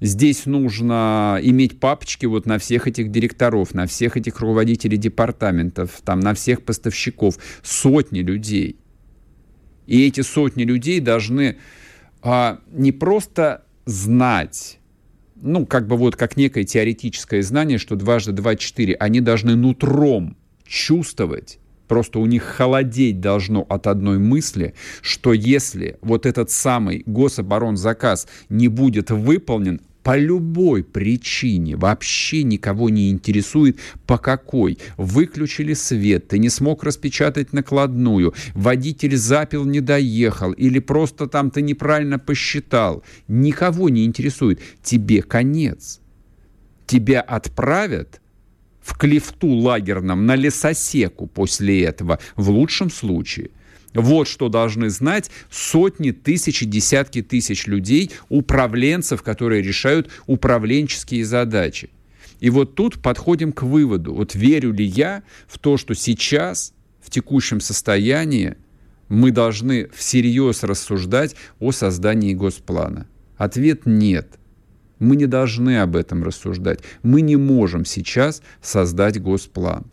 Здесь 0.00 0.46
нужно 0.46 1.38
иметь 1.42 1.80
папочки 1.80 2.26
вот 2.26 2.46
на 2.46 2.58
всех 2.58 2.86
этих 2.86 3.10
директоров, 3.10 3.74
на 3.74 3.86
всех 3.86 4.16
этих 4.16 4.40
руководителей 4.40 4.98
департаментов, 4.98 6.00
там, 6.04 6.20
на 6.20 6.34
всех 6.34 6.64
поставщиков. 6.64 7.36
Сотни 7.62 8.20
людей. 8.20 8.76
И 9.86 10.06
эти 10.06 10.20
сотни 10.20 10.64
людей 10.64 11.00
должны 11.00 11.58
а, 12.22 12.60
не 12.72 12.92
просто 12.92 13.64
знать, 13.84 14.80
ну, 15.40 15.66
как 15.66 15.86
бы 15.86 15.96
вот 15.96 16.16
как 16.16 16.36
некое 16.36 16.64
теоретическое 16.64 17.42
знание, 17.42 17.78
что 17.78 17.96
дважды 17.96 18.32
два 18.32 18.56
четыре, 18.56 18.94
они 18.94 19.20
должны 19.20 19.54
нутром 19.54 20.36
чувствовать, 20.66 21.58
Просто 21.88 22.18
у 22.18 22.26
них 22.26 22.42
холодеть 22.42 23.20
должно 23.20 23.64
от 23.68 23.86
одной 23.86 24.18
мысли, 24.18 24.74
что 25.02 25.32
если 25.32 25.98
вот 26.00 26.26
этот 26.26 26.50
самый 26.50 27.02
гособоронзаказ 27.06 28.26
не 28.48 28.68
будет 28.68 29.10
выполнен, 29.10 29.80
по 30.06 30.16
любой 30.16 30.84
причине, 30.84 31.74
вообще 31.74 32.44
никого 32.44 32.90
не 32.90 33.10
интересует, 33.10 33.80
по 34.06 34.18
какой. 34.18 34.78
Выключили 34.96 35.74
свет, 35.74 36.28
ты 36.28 36.38
не 36.38 36.48
смог 36.48 36.84
распечатать 36.84 37.52
накладную, 37.52 38.32
водитель 38.54 39.16
запил, 39.16 39.64
не 39.64 39.80
доехал, 39.80 40.52
или 40.52 40.78
просто 40.78 41.26
там 41.26 41.50
ты 41.50 41.60
неправильно 41.60 42.20
посчитал. 42.20 43.02
Никого 43.26 43.88
не 43.88 44.04
интересует. 44.04 44.60
Тебе 44.80 45.22
конец. 45.22 45.98
Тебя 46.86 47.20
отправят 47.20 48.20
в 48.80 48.96
клифту 48.96 49.48
лагерном 49.48 50.24
на 50.24 50.36
лесосеку 50.36 51.26
после 51.26 51.82
этого, 51.82 52.20
в 52.36 52.48
лучшем 52.50 52.90
случае. 52.90 53.50
Вот 54.02 54.28
что 54.28 54.48
должны 54.48 54.90
знать 54.90 55.30
сотни, 55.50 56.10
тысячи, 56.10 56.66
десятки 56.66 57.22
тысяч 57.22 57.66
людей, 57.66 58.10
управленцев, 58.28 59.22
которые 59.22 59.62
решают 59.62 60.10
управленческие 60.26 61.24
задачи. 61.24 61.90
И 62.40 62.50
вот 62.50 62.74
тут 62.74 63.00
подходим 63.00 63.52
к 63.52 63.62
выводу, 63.62 64.14
вот 64.14 64.34
верю 64.34 64.72
ли 64.72 64.84
я 64.84 65.22
в 65.48 65.58
то, 65.58 65.78
что 65.78 65.94
сейчас, 65.94 66.74
в 67.00 67.10
текущем 67.10 67.60
состоянии, 67.60 68.56
мы 69.08 69.30
должны 69.30 69.88
всерьез 69.94 70.62
рассуждать 70.62 71.34
о 71.60 71.72
создании 71.72 72.34
госплана. 72.34 73.06
Ответ 73.36 73.86
нет. 73.86 74.38
Мы 74.98 75.16
не 75.16 75.26
должны 75.26 75.80
об 75.80 75.94
этом 75.96 76.24
рассуждать. 76.24 76.80
Мы 77.02 77.20
не 77.20 77.36
можем 77.36 77.84
сейчас 77.84 78.42
создать 78.60 79.20
госплан 79.20 79.86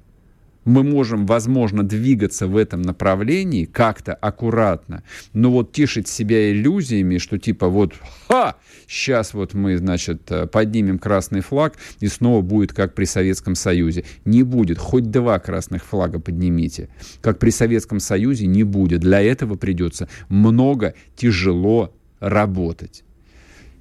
мы 0.66 0.84
можем, 0.84 1.26
возможно, 1.26 1.84
двигаться 1.84 2.48
в 2.48 2.58
этом 2.58 2.82
направлении 2.82 3.66
как-то 3.66 4.14
аккуратно, 4.14 5.04
но 5.34 5.52
вот 5.52 5.72
тешить 5.72 6.08
себя 6.08 6.52
иллюзиями, 6.52 7.18
что 7.18 7.38
типа 7.38 7.68
вот, 7.68 7.94
ха, 8.28 8.56
сейчас 8.88 9.34
вот 9.34 9.54
мы, 9.54 9.78
значит, 9.78 10.32
э, 10.32 10.48
поднимем 10.48 11.00
красный 11.00 11.42
флаг, 11.42 11.78
и 12.00 12.08
снова 12.08 12.42
будет 12.42 12.74
как 12.74 12.94
при 12.94 13.06
Советском 13.06 13.56
Союзе. 13.56 14.06
Не 14.26 14.44
будет. 14.44 14.78
Хоть 14.78 15.10
два 15.12 15.40
красных 15.40 15.84
флага 15.84 16.20
поднимите. 16.20 16.90
Как 17.22 17.40
при 17.40 17.50
Советском 17.50 18.00
Союзе 18.00 18.46
не 18.46 18.64
будет. 18.64 19.02
Для 19.02 19.22
этого 19.22 19.56
придется 19.56 20.08
много, 20.30 20.94
тяжело 21.16 21.94
работать. 22.20 23.04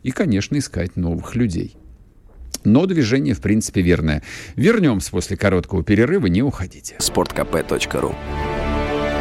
И, 0.03 0.11
конечно, 0.11 0.59
искать 0.59 0.97
новых 0.97 1.37
людей. 1.37 1.77
Но 2.65 2.87
движение, 2.87 3.35
в 3.35 3.41
принципе, 3.41 3.83
верное. 3.83 4.23
Вернемся 4.57 5.11
после 5.11 5.37
короткого 5.37 5.83
перерыва, 5.83 6.27
не 6.27 6.43
уходите. 6.43 6.97
sportkp.ru 6.99 8.15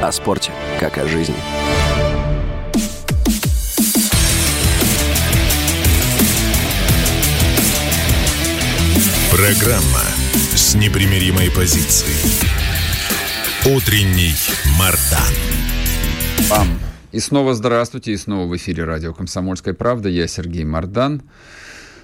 О 0.02 0.12
спорте, 0.12 0.52
как 0.80 0.98
о 0.98 1.08
жизни. 1.08 1.36
Программа 9.32 10.04
с 10.56 10.76
непримиримой 10.76 11.50
позицией. 11.50 12.52
Утренний 13.66 14.36
Мардан. 14.78 15.34
Пам. 16.50 16.68
И 17.12 17.20
снова 17.20 17.54
здравствуйте, 17.54 18.12
и 18.14 18.18
снова 18.18 18.48
в 18.48 18.56
эфире 18.56 18.84
радио 18.84 19.14
«Комсомольская 19.14 19.74
правда». 19.74 20.10
Я 20.10 20.28
Сергей 20.28 20.64
Мардан. 20.64 21.24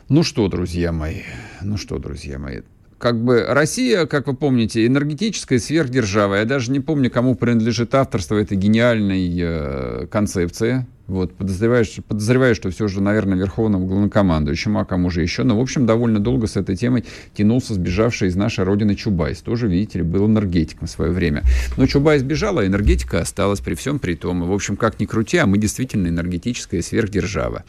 Ну 0.10 0.24
что, 0.24 0.48
друзья 0.48 0.94
мои, 0.94 1.24
ну 1.62 1.76
что, 1.76 2.00
друзья 2.00 2.40
мои, 2.40 2.62
как 2.98 3.22
бы 3.22 3.44
Россия, 3.46 4.06
как 4.06 4.28
вы 4.28 4.36
помните, 4.36 4.88
энергетическая 4.88 5.60
сверхдержава. 5.60 6.36
Я 6.36 6.46
даже 6.46 6.72
не 6.72 6.80
помню, 6.80 7.12
кому 7.12 7.36
принадлежит 7.36 7.94
авторство 7.94 8.38
этой 8.38 8.56
гениальной 8.56 9.38
э, 9.38 10.08
концепции. 10.10 10.86
Вот, 11.08 11.34
подозреваю, 11.34 11.84
подозреваю, 12.08 12.56
что 12.56 12.70
все 12.70 12.88
же, 12.88 13.02
наверное, 13.02 13.38
верховным 13.38 13.86
главнокомандующим, 13.86 14.78
а 14.78 14.86
кому 14.86 15.10
же 15.10 15.22
еще. 15.22 15.44
Но, 15.44 15.58
в 15.58 15.62
общем, 15.62 15.86
довольно 15.86 16.20
долго 16.20 16.48
с 16.48 16.56
этой 16.56 16.78
темой 16.78 17.04
тянулся 17.34 17.74
сбежавший 17.74 18.30
из 18.30 18.38
нашей 18.38 18.64
родины 18.64 18.96
Чубайс. 18.96 19.40
Тоже, 19.40 19.68
видите 19.68 20.00
ли, 20.00 20.06
был 20.06 20.26
энергетиком 20.26 20.88
в 20.88 20.90
свое 20.90 21.12
время. 21.12 21.44
Но 21.76 21.86
Чубайс 21.86 22.24
бежал, 22.24 22.60
а 22.60 22.66
энергетика 22.66 23.20
осталась 23.20 23.60
при 23.60 23.76
всем 23.76 24.00
при 24.00 24.16
том. 24.16 24.42
И, 24.42 24.48
в 24.48 24.54
общем, 24.54 24.78
как 24.78 25.02
ни 25.02 25.06
крути, 25.06 25.36
а 25.36 25.46
мы 25.46 25.58
действительно 25.58 26.08
энергетическая 26.08 26.82
сверхдержава. 26.82 27.66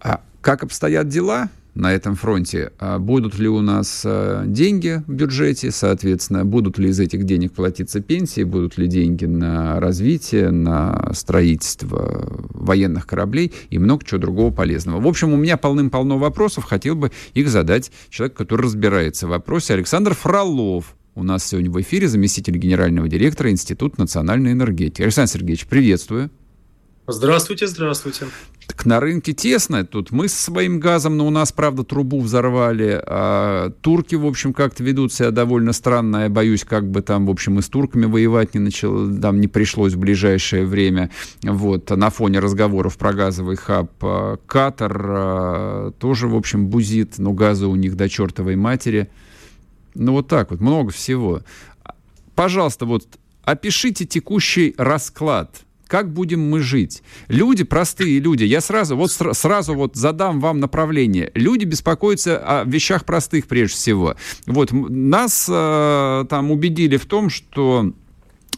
А 0.00 0.20
как 0.40 0.62
обстоят 0.62 1.08
дела 1.08 1.48
на 1.74 1.92
этом 1.92 2.14
фронте? 2.14 2.72
А 2.78 2.98
будут 2.98 3.38
ли 3.38 3.48
у 3.48 3.60
нас 3.60 4.02
а, 4.04 4.44
деньги 4.46 5.02
в 5.06 5.12
бюджете, 5.12 5.70
соответственно, 5.70 6.44
будут 6.44 6.78
ли 6.78 6.90
из 6.90 7.00
этих 7.00 7.24
денег 7.24 7.52
платиться 7.52 8.00
пенсии, 8.00 8.42
будут 8.42 8.78
ли 8.78 8.86
деньги 8.86 9.24
на 9.24 9.80
развитие, 9.80 10.50
на 10.50 11.12
строительство 11.14 12.26
военных 12.50 13.06
кораблей 13.06 13.52
и 13.70 13.78
много 13.78 14.04
чего 14.04 14.20
другого 14.20 14.52
полезного. 14.52 15.00
В 15.00 15.06
общем, 15.06 15.32
у 15.32 15.36
меня 15.36 15.56
полным-полно 15.56 16.18
вопросов, 16.18 16.64
хотел 16.64 16.94
бы 16.94 17.12
их 17.34 17.48
задать 17.48 17.90
человек, 18.10 18.36
который 18.36 18.62
разбирается 18.62 19.26
в 19.26 19.30
вопросе. 19.30 19.74
Александр 19.74 20.14
Фролов, 20.14 20.94
у 21.14 21.24
нас 21.24 21.44
сегодня 21.44 21.70
в 21.70 21.80
эфире 21.80 22.06
заместитель 22.06 22.56
генерального 22.56 23.08
директора 23.08 23.50
Института 23.50 24.00
национальной 24.00 24.52
энергетики. 24.52 25.02
Александр 25.02 25.32
Сергеевич, 25.32 25.66
приветствую. 25.66 26.30
Здравствуйте, 27.08 27.66
здравствуйте. 27.66 28.26
Так 28.78 28.86
на 28.86 29.00
рынке 29.00 29.32
тесно. 29.32 29.84
Тут 29.84 30.12
мы 30.12 30.28
со 30.28 30.40
своим 30.40 30.78
газом, 30.78 31.16
но 31.16 31.26
у 31.26 31.30
нас, 31.30 31.50
правда, 31.50 31.82
трубу 31.82 32.20
взорвали. 32.20 33.02
А 33.04 33.70
турки, 33.80 34.14
в 34.14 34.24
общем, 34.24 34.52
как-то 34.52 34.84
ведут 34.84 35.12
себя 35.12 35.32
довольно 35.32 35.72
странно. 35.72 36.18
Я 36.22 36.28
боюсь, 36.28 36.62
как 36.62 36.88
бы 36.88 37.02
там, 37.02 37.26
в 37.26 37.30
общем, 37.30 37.58
и 37.58 37.62
с 37.62 37.68
турками 37.68 38.04
воевать 38.04 38.54
не 38.54 38.60
начал, 38.60 39.20
там 39.20 39.40
не 39.40 39.48
пришлось 39.48 39.94
в 39.94 39.98
ближайшее 39.98 40.64
время. 40.64 41.10
Вот, 41.42 41.90
на 41.90 42.10
фоне 42.10 42.38
разговоров 42.38 42.98
про 42.98 43.14
газовый 43.14 43.56
хаб. 43.56 43.90
А 44.00 44.36
Катар 44.46 45.06
а, 45.08 45.90
тоже, 45.98 46.28
в 46.28 46.36
общем, 46.36 46.68
бузит, 46.68 47.18
но 47.18 47.32
газа 47.32 47.66
у 47.66 47.74
них 47.74 47.96
до 47.96 48.08
чертовой 48.08 48.54
матери. 48.54 49.10
Ну, 49.96 50.12
вот 50.12 50.28
так 50.28 50.52
вот, 50.52 50.60
много 50.60 50.92
всего. 50.92 51.40
Пожалуйста, 52.36 52.86
вот 52.86 53.08
опишите 53.42 54.06
текущий 54.06 54.76
расклад– 54.78 55.62
как 55.88 56.12
будем 56.12 56.48
мы 56.48 56.60
жить? 56.60 57.02
Люди, 57.28 57.64
простые 57.64 58.20
люди, 58.20 58.44
я 58.44 58.60
сразу, 58.60 58.96
вот 58.96 59.10
сразу 59.10 59.74
вот 59.74 59.96
задам 59.96 60.38
вам 60.38 60.60
направление. 60.60 61.32
Люди 61.34 61.64
беспокоятся 61.64 62.38
о 62.38 62.64
вещах 62.64 63.04
простых 63.04 63.46
прежде 63.46 63.74
всего. 63.74 64.14
Вот 64.46 64.70
нас 64.70 65.48
э, 65.50 66.24
там 66.28 66.50
убедили 66.50 66.98
в 66.98 67.06
том, 67.06 67.30
что 67.30 67.92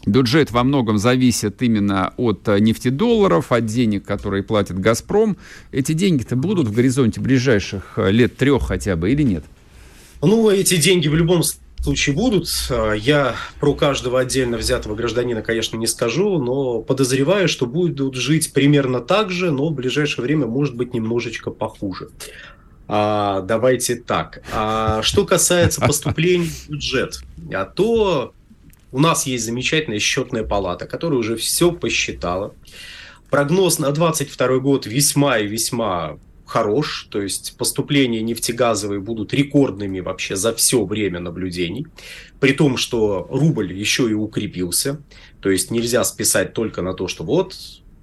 бюджет 0.05 0.51
во 0.51 0.63
многом 0.63 0.97
зависит 0.97 1.61
именно 1.61 2.13
от 2.17 2.47
э, 2.47 2.59
нефтедолларов, 2.59 3.51
от 3.51 3.65
денег, 3.65 4.03
которые 4.03 4.43
платит 4.43 4.77
«Газпром». 4.77 5.37
Эти 5.71 5.93
деньги-то 5.93 6.35
будут 6.35 6.67
в 6.67 6.73
горизонте 6.73 7.21
ближайших 7.21 7.93
э, 7.95 8.11
лет 8.11 8.35
трех 8.35 8.67
хотя 8.67 8.95
бы 8.97 9.11
или 9.11 9.23
нет? 9.23 9.45
Ну, 10.21 10.49
эти 10.49 10.75
деньги 10.75 11.07
в 11.07 11.15
любом 11.15 11.43
случае 11.43 11.60
случаи 11.81 12.11
будут. 12.11 12.47
А, 12.69 12.93
я 12.93 13.35
про 13.59 13.73
каждого 13.73 14.19
отдельно 14.19 14.57
взятого 14.57 14.95
гражданина, 14.95 15.41
конечно, 15.41 15.77
не 15.77 15.87
скажу, 15.87 16.39
но 16.39 16.81
подозреваю, 16.81 17.47
что 17.47 17.65
будут 17.65 18.15
жить 18.15 18.53
примерно 18.53 18.99
так 18.99 19.31
же, 19.31 19.51
но 19.51 19.69
в 19.69 19.73
ближайшее 19.73 20.23
время 20.23 20.47
может 20.47 20.75
быть 20.75 20.93
немножечко 20.93 21.51
похуже. 21.51 22.09
А, 22.87 23.41
давайте 23.41 23.95
так. 23.95 24.43
А, 24.53 25.01
что 25.01 25.25
касается 25.25 25.81
поступлений 25.87 26.47
в 26.47 26.69
бюджет, 26.69 27.21
а 27.53 27.65
то 27.65 28.33
у 28.91 28.99
нас 28.99 29.25
есть 29.25 29.45
замечательная 29.45 29.99
счетная 29.99 30.43
палата, 30.43 30.85
которая 30.85 31.19
уже 31.19 31.35
все 31.37 31.71
посчитала. 31.71 32.53
Прогноз 33.29 33.79
на 33.79 33.91
2022 33.91 34.59
год 34.59 34.85
весьма 34.85 35.37
и 35.37 35.47
весьма 35.47 36.17
хорош, 36.51 37.07
то 37.09 37.21
есть 37.21 37.55
поступления 37.57 38.21
нефтегазовые 38.21 38.99
будут 38.99 39.33
рекордными 39.33 40.01
вообще 40.01 40.35
за 40.35 40.53
все 40.53 40.83
время 40.83 41.21
наблюдений, 41.21 41.87
при 42.41 42.51
том, 42.51 42.75
что 42.75 43.25
рубль 43.31 43.71
еще 43.71 44.09
и 44.09 44.13
укрепился, 44.13 45.01
то 45.39 45.49
есть 45.49 45.71
нельзя 45.71 46.03
списать 46.03 46.53
только 46.53 46.81
на 46.81 46.93
то, 46.93 47.07
что 47.07 47.23
вот 47.23 47.55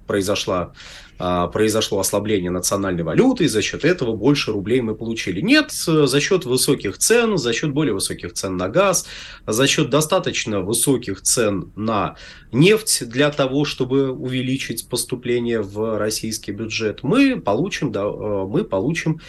произошла 0.07 0.73
произошло 1.19 1.99
ослабление 1.99 2.49
национальной 2.49 3.03
валюты, 3.03 3.43
и 3.43 3.47
за 3.47 3.61
счет 3.61 3.83
этого 3.83 4.15
больше 4.15 4.53
рублей 4.53 4.79
мы 4.79 4.95
получили. 4.95 5.41
Нет, 5.41 5.71
за 5.71 6.19
счет 6.21 6.45
высоких 6.45 6.97
цен, 6.97 7.37
за 7.37 7.51
счет 7.51 7.71
более 7.71 7.93
высоких 7.93 8.33
цен 8.33 8.55
на 8.55 8.69
газ, 8.69 9.05
за 9.45 9.67
счет 9.67 9.89
достаточно 9.89 10.61
высоких 10.61 11.21
цен 11.21 11.71
на 11.75 12.15
нефть 12.51 13.03
для 13.09 13.31
того, 13.31 13.65
чтобы 13.65 14.11
увеличить 14.11 14.87
поступление 14.87 15.61
в 15.61 15.97
российский 15.97 16.51
бюджет, 16.51 17.03
мы 17.03 17.39
получим, 17.39 17.91
да, 17.91 18.03
э, 18.03 18.45
мы 18.47 18.63
получим 18.63 19.19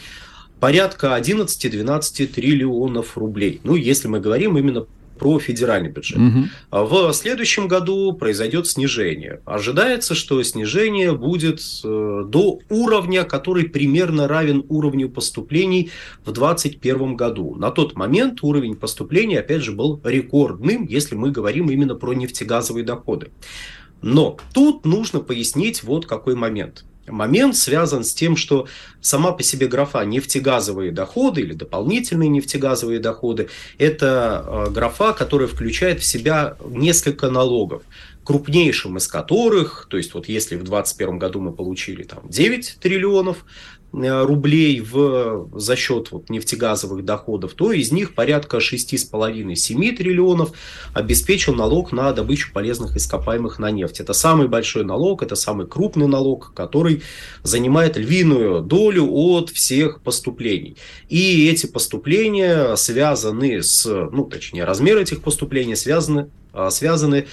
порядка 0.61 1.17
11-12 1.19 2.27
триллионов 2.27 3.19
рублей. 3.19 3.61
Ну, 3.65 3.75
если 3.75 4.09
мы 4.09 4.21
говорим 4.21 4.57
именно 4.57 4.87
про 5.21 5.39
федеральный 5.39 5.91
бюджет. 5.91 6.19
Угу. 6.19 6.87
В 6.87 7.13
следующем 7.13 7.69
году 7.69 8.15
произойдет 8.15 8.67
снижение. 8.67 9.41
Ожидается, 9.45 10.15
что 10.15 10.43
снижение 10.43 11.13
будет 11.15 11.61
э, 11.85 12.25
до 12.27 12.61
уровня, 12.71 13.25
который 13.25 13.69
примерно 13.69 14.27
равен 14.27 14.65
уровню 14.71 15.11
поступлений 15.11 15.91
в 16.25 16.33
2021 16.33 17.17
году. 17.17 17.55
На 17.55 17.71
тот 17.71 17.97
момент 17.97 18.43
уровень 18.43 18.77
поступлений, 18.77 19.37
опять 19.37 19.63
же, 19.63 19.73
был 19.73 20.01
рекордным, 20.03 20.87
если 20.87 21.15
мы 21.15 21.31
говорим 21.31 21.69
именно 21.69 21.95
про 21.95 22.15
нефтегазовые 22.15 22.85
доходы. 22.85 23.31
Но 24.01 24.39
тут 24.55 24.87
нужно 24.87 25.21
пояснить 25.21 25.83
вот 25.83 26.07
какой 26.07 26.35
момент 26.35 26.87
момент 27.11 27.57
связан 27.57 28.05
с 28.05 28.15
тем, 28.15 28.37
что 28.37 28.67
сама 29.01 29.33
по 29.33 29.43
себе 29.43 29.67
графа 29.67 30.05
нефтегазовые 30.05 30.93
доходы 30.93 31.43
или 31.43 31.53
дополнительные 31.53 32.29
нефтегазовые 32.29 33.01
доходы– 33.01 33.49
это 33.79 34.45
э, 34.47 34.71
графа, 34.71 35.13
которая 35.13 35.49
включает 35.49 36.01
в 36.01 36.05
себя 36.05 36.57
несколько 36.65 37.31
налогов 37.31 37.83
крупнейшим 38.25 38.97
из 38.97 39.09
которых, 39.09 39.87
то 39.91 39.97
есть 39.97 40.15
вот 40.15 40.29
если 40.29 40.55
в 40.55 40.63
2021 40.63 41.19
году 41.19 41.41
мы 41.41 41.53
получили 41.53 42.05
там 42.05 42.21
9 42.29 42.77
триллионов 42.81 43.45
рублей 43.93 44.81
в, 44.81 45.51
за 45.55 45.77
счет 45.77 46.13
вот, 46.13 46.31
нефтегазовых 46.31 47.05
доходов, 47.05 47.55
то 47.55 47.73
из 47.73 47.91
них 47.91 48.15
порядка 48.15 48.59
6,5-7 48.59 49.97
триллионов 49.97 50.53
обеспечил 50.95 51.55
налог 51.55 51.93
на 51.93 52.13
добычу 52.13 52.53
полезных 52.53 52.97
ископаемых 52.97 53.59
на 53.59 53.71
нефть. 53.71 54.01
Это 54.01 54.13
самый 54.13 54.49
большой 54.49 54.85
налог, 54.85 55.23
это 55.23 55.35
самый 55.35 55.67
крупный 55.67 56.07
налог, 56.07 56.53
который 56.55 57.03
занимает 57.43 57.97
львиную 57.97 58.63
долю 58.63 59.11
от 59.11 59.51
всех 59.51 60.03
поступлений. 60.03 60.77
И 61.09 61.49
эти 61.49 61.67
поступления 61.67 62.77
связаны 62.77 63.63
с, 63.63 63.85
ну 63.87 64.25
точнее 64.25 64.65
размер 64.65 64.99
этих 64.99 65.23
поступлений 65.23 65.77
связаны, 65.77 66.31
а, 66.53 66.71
связаны 66.71 67.27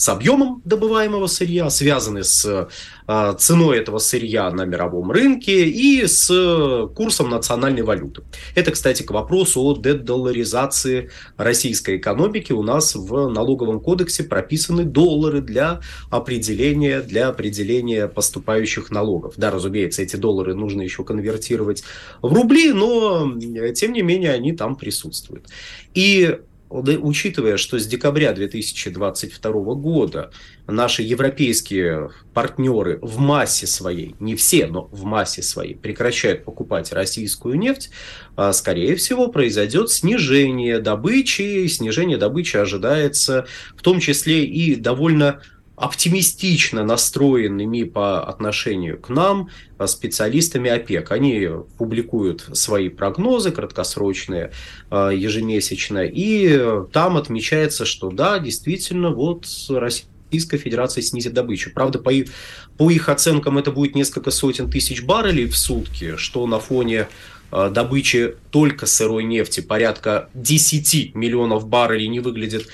с 0.00 0.08
объемом 0.08 0.62
добываемого 0.64 1.26
сырья, 1.26 1.68
связаны 1.68 2.24
с 2.24 2.68
а, 3.06 3.34
ценой 3.34 3.76
этого 3.76 3.98
сырья 3.98 4.50
на 4.50 4.64
мировом 4.64 5.10
рынке 5.10 5.68
и 5.68 6.06
с 6.06 6.88
курсом 6.96 7.28
национальной 7.28 7.82
валюты. 7.82 8.22
Это, 8.54 8.70
кстати, 8.70 9.02
к 9.02 9.10
вопросу 9.10 9.60
о 9.60 9.76
дедолларизации 9.76 11.10
российской 11.36 11.98
экономики. 11.98 12.50
У 12.54 12.62
нас 12.62 12.94
в 12.94 13.28
налоговом 13.28 13.78
кодексе 13.78 14.24
прописаны 14.24 14.84
доллары 14.84 15.42
для 15.42 15.80
определения, 16.08 17.02
для 17.02 17.28
определения 17.28 18.08
поступающих 18.08 18.90
налогов. 18.90 19.34
Да, 19.36 19.50
разумеется, 19.50 20.00
эти 20.00 20.16
доллары 20.16 20.54
нужно 20.54 20.80
еще 20.80 21.04
конвертировать 21.04 21.84
в 22.22 22.32
рубли, 22.32 22.72
но 22.72 23.34
тем 23.74 23.92
не 23.92 24.00
менее 24.00 24.32
они 24.32 24.54
там 24.54 24.76
присутствуют. 24.76 25.44
И 25.92 26.38
учитывая, 26.70 27.56
что 27.56 27.78
с 27.78 27.86
декабря 27.86 28.32
2022 28.32 29.52
года 29.74 30.30
наши 30.66 31.02
европейские 31.02 32.10
партнеры 32.32 32.98
в 33.02 33.18
массе 33.18 33.66
своей, 33.66 34.14
не 34.20 34.36
все, 34.36 34.66
но 34.66 34.88
в 34.92 35.04
массе 35.04 35.42
своей, 35.42 35.74
прекращают 35.74 36.44
покупать 36.44 36.92
российскую 36.92 37.58
нефть, 37.58 37.90
а, 38.36 38.52
скорее 38.52 38.94
всего, 38.94 39.28
произойдет 39.28 39.90
снижение 39.90 40.78
добычи. 40.78 41.66
Снижение 41.66 42.16
добычи 42.16 42.56
ожидается 42.56 43.46
в 43.76 43.82
том 43.82 43.98
числе 43.98 44.44
и 44.44 44.76
довольно 44.76 45.42
оптимистично 45.80 46.84
настроенными 46.84 47.84
по 47.84 48.22
отношению 48.22 49.00
к 49.00 49.08
нам 49.08 49.48
а, 49.78 49.86
специалистами 49.86 50.70
ОПЕК. 50.70 51.10
Они 51.10 51.48
публикуют 51.78 52.46
свои 52.52 52.90
прогнозы 52.90 53.50
краткосрочные, 53.50 54.52
а, 54.90 55.08
ежемесячно, 55.08 56.04
и 56.04 56.84
там 56.92 57.16
отмечается, 57.16 57.86
что 57.86 58.10
да, 58.10 58.38
действительно, 58.38 59.08
вот 59.08 59.46
Российская 59.70 60.58
Федерация 60.58 61.00
снизит 61.00 61.32
добычу. 61.32 61.70
Правда, 61.72 61.98
по 61.98 62.10
их, 62.10 62.28
по 62.76 62.90
их 62.90 63.08
оценкам 63.08 63.56
это 63.56 63.72
будет 63.72 63.94
несколько 63.94 64.30
сотен 64.30 64.70
тысяч 64.70 65.02
баррелей 65.02 65.46
в 65.46 65.56
сутки, 65.56 66.16
что 66.16 66.46
на 66.46 66.60
фоне 66.60 67.08
а, 67.50 67.70
добычи 67.70 68.34
только 68.50 68.84
сырой 68.84 69.24
нефти 69.24 69.60
порядка 69.60 70.28
10 70.34 71.14
миллионов 71.14 71.66
баррелей 71.66 72.08
не 72.08 72.20
выглядит 72.20 72.68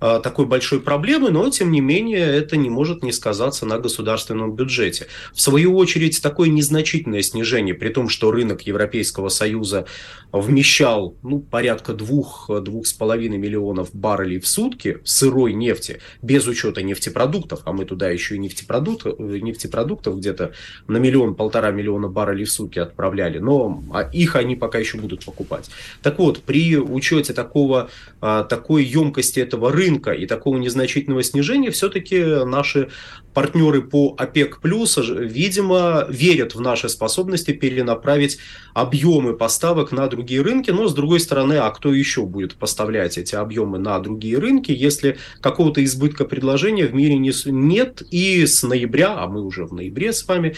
такой 0.00 0.46
большой 0.46 0.80
проблемы, 0.80 1.30
но 1.30 1.48
тем 1.50 1.70
не 1.70 1.80
менее 1.80 2.20
это 2.20 2.56
не 2.56 2.70
может 2.70 3.02
не 3.02 3.12
сказаться 3.12 3.66
на 3.66 3.78
государственном 3.78 4.54
бюджете. 4.54 5.06
В 5.32 5.40
свою 5.40 5.76
очередь 5.76 6.20
такое 6.22 6.48
незначительное 6.48 7.22
снижение, 7.22 7.74
при 7.74 7.90
том, 7.90 8.08
что 8.08 8.30
рынок 8.30 8.62
Европейского 8.62 9.28
Союза 9.28 9.86
вмещал 10.32 11.16
ну, 11.22 11.40
порядка 11.40 11.92
2-2,5 11.92 13.28
миллионов 13.28 13.94
баррелей 13.94 14.40
в 14.40 14.46
сутки 14.46 14.98
сырой 15.04 15.52
нефти, 15.52 16.00
без 16.22 16.46
учета 16.46 16.82
нефтепродуктов, 16.82 17.60
а 17.64 17.72
мы 17.72 17.84
туда 17.84 18.10
еще 18.10 18.36
и 18.36 18.38
нефтепродуктов, 18.38 19.18
нефтепродуктов 19.18 20.18
где-то 20.18 20.52
на 20.86 20.98
миллион-полтора 20.98 21.70
миллиона 21.70 22.08
баррелей 22.08 22.44
в 22.44 22.52
сутки 22.52 22.78
отправляли, 22.78 23.38
но 23.38 23.82
а 23.92 24.02
их 24.02 24.36
они 24.36 24.56
пока 24.56 24.78
еще 24.78 24.98
будут 24.98 25.24
покупать. 25.24 25.70
Так 26.02 26.18
вот, 26.18 26.42
при 26.42 26.76
учете 26.76 27.32
такого, 27.32 27.90
а, 28.20 28.44
такой 28.44 28.84
емкости 28.84 29.40
этого 29.40 29.72
рынка, 29.72 29.89
рынка 29.90 30.12
и 30.12 30.26
такого 30.26 30.56
незначительного 30.58 31.22
снижения 31.22 31.70
все-таки 31.70 32.22
наши 32.44 32.90
партнеры 33.34 33.82
по 33.82 34.14
ОПЕК+, 34.18 34.58
видимо, 34.62 36.06
верят 36.08 36.54
в 36.54 36.60
наши 36.60 36.88
способности 36.88 37.52
перенаправить 37.52 38.38
объемы 38.74 39.36
поставок 39.36 39.92
на 39.92 40.06
другие 40.08 40.42
рынки, 40.42 40.70
но 40.70 40.88
с 40.88 40.94
другой 40.94 41.20
стороны, 41.20 41.54
а 41.54 41.70
кто 41.70 41.92
еще 41.92 42.22
будет 42.26 42.54
поставлять 42.54 43.18
эти 43.18 43.34
объемы 43.34 43.78
на 43.78 43.98
другие 43.98 44.38
рынки, 44.38 44.72
если 44.72 45.18
какого-то 45.40 45.84
избытка 45.84 46.24
предложения 46.24 46.86
в 46.86 46.94
мире 46.94 47.16
нет, 47.16 48.02
и 48.10 48.46
с 48.46 48.62
ноября, 48.62 49.14
а 49.16 49.26
мы 49.26 49.44
уже 49.44 49.64
в 49.64 49.72
ноябре 49.72 50.12
с 50.12 50.26
вами, 50.26 50.56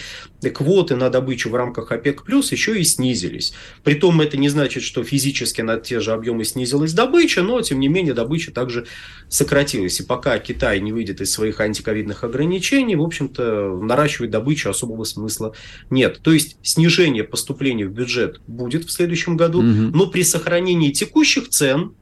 квоты 0.50 0.96
на 0.96 1.10
добычу 1.10 1.50
в 1.50 1.54
рамках 1.54 1.92
ОПЕК+, 1.92 2.22
еще 2.50 2.78
и 2.78 2.84
снизились. 2.84 3.52
Притом 3.84 4.20
это 4.20 4.36
не 4.36 4.48
значит, 4.48 4.82
что 4.82 5.04
физически 5.04 5.60
на 5.60 5.78
те 5.78 6.00
же 6.00 6.12
объемы 6.12 6.44
снизилась 6.44 6.92
добыча, 6.92 7.42
но 7.42 7.60
тем 7.62 7.80
не 7.80 7.88
менее 7.88 8.14
добыча 8.14 8.52
также 8.52 8.86
сократилась. 9.28 10.00
И 10.00 10.04
пока 10.04 10.38
Китай 10.38 10.80
не 10.80 10.92
выйдет 10.92 11.20
из 11.20 11.32
своих 11.32 11.60
антиковидных 11.60 12.24
ограничений, 12.24 12.96
в 12.96 13.02
общем-то, 13.02 13.78
наращивать 13.82 14.30
добычу 14.30 14.70
особого 14.70 15.04
смысла 15.04 15.54
нет. 15.90 16.20
То 16.22 16.32
есть 16.32 16.56
снижение 16.62 17.24
поступлений 17.24 17.84
в 17.84 17.92
бюджет 17.92 18.40
будет 18.46 18.84
в 18.84 18.90
следующем 18.90 19.36
году, 19.36 19.60
угу. 19.60 19.68
но 19.68 20.06
при 20.06 20.22
сохранении 20.22 20.90
текущих 20.92 21.48
цен 21.48 21.94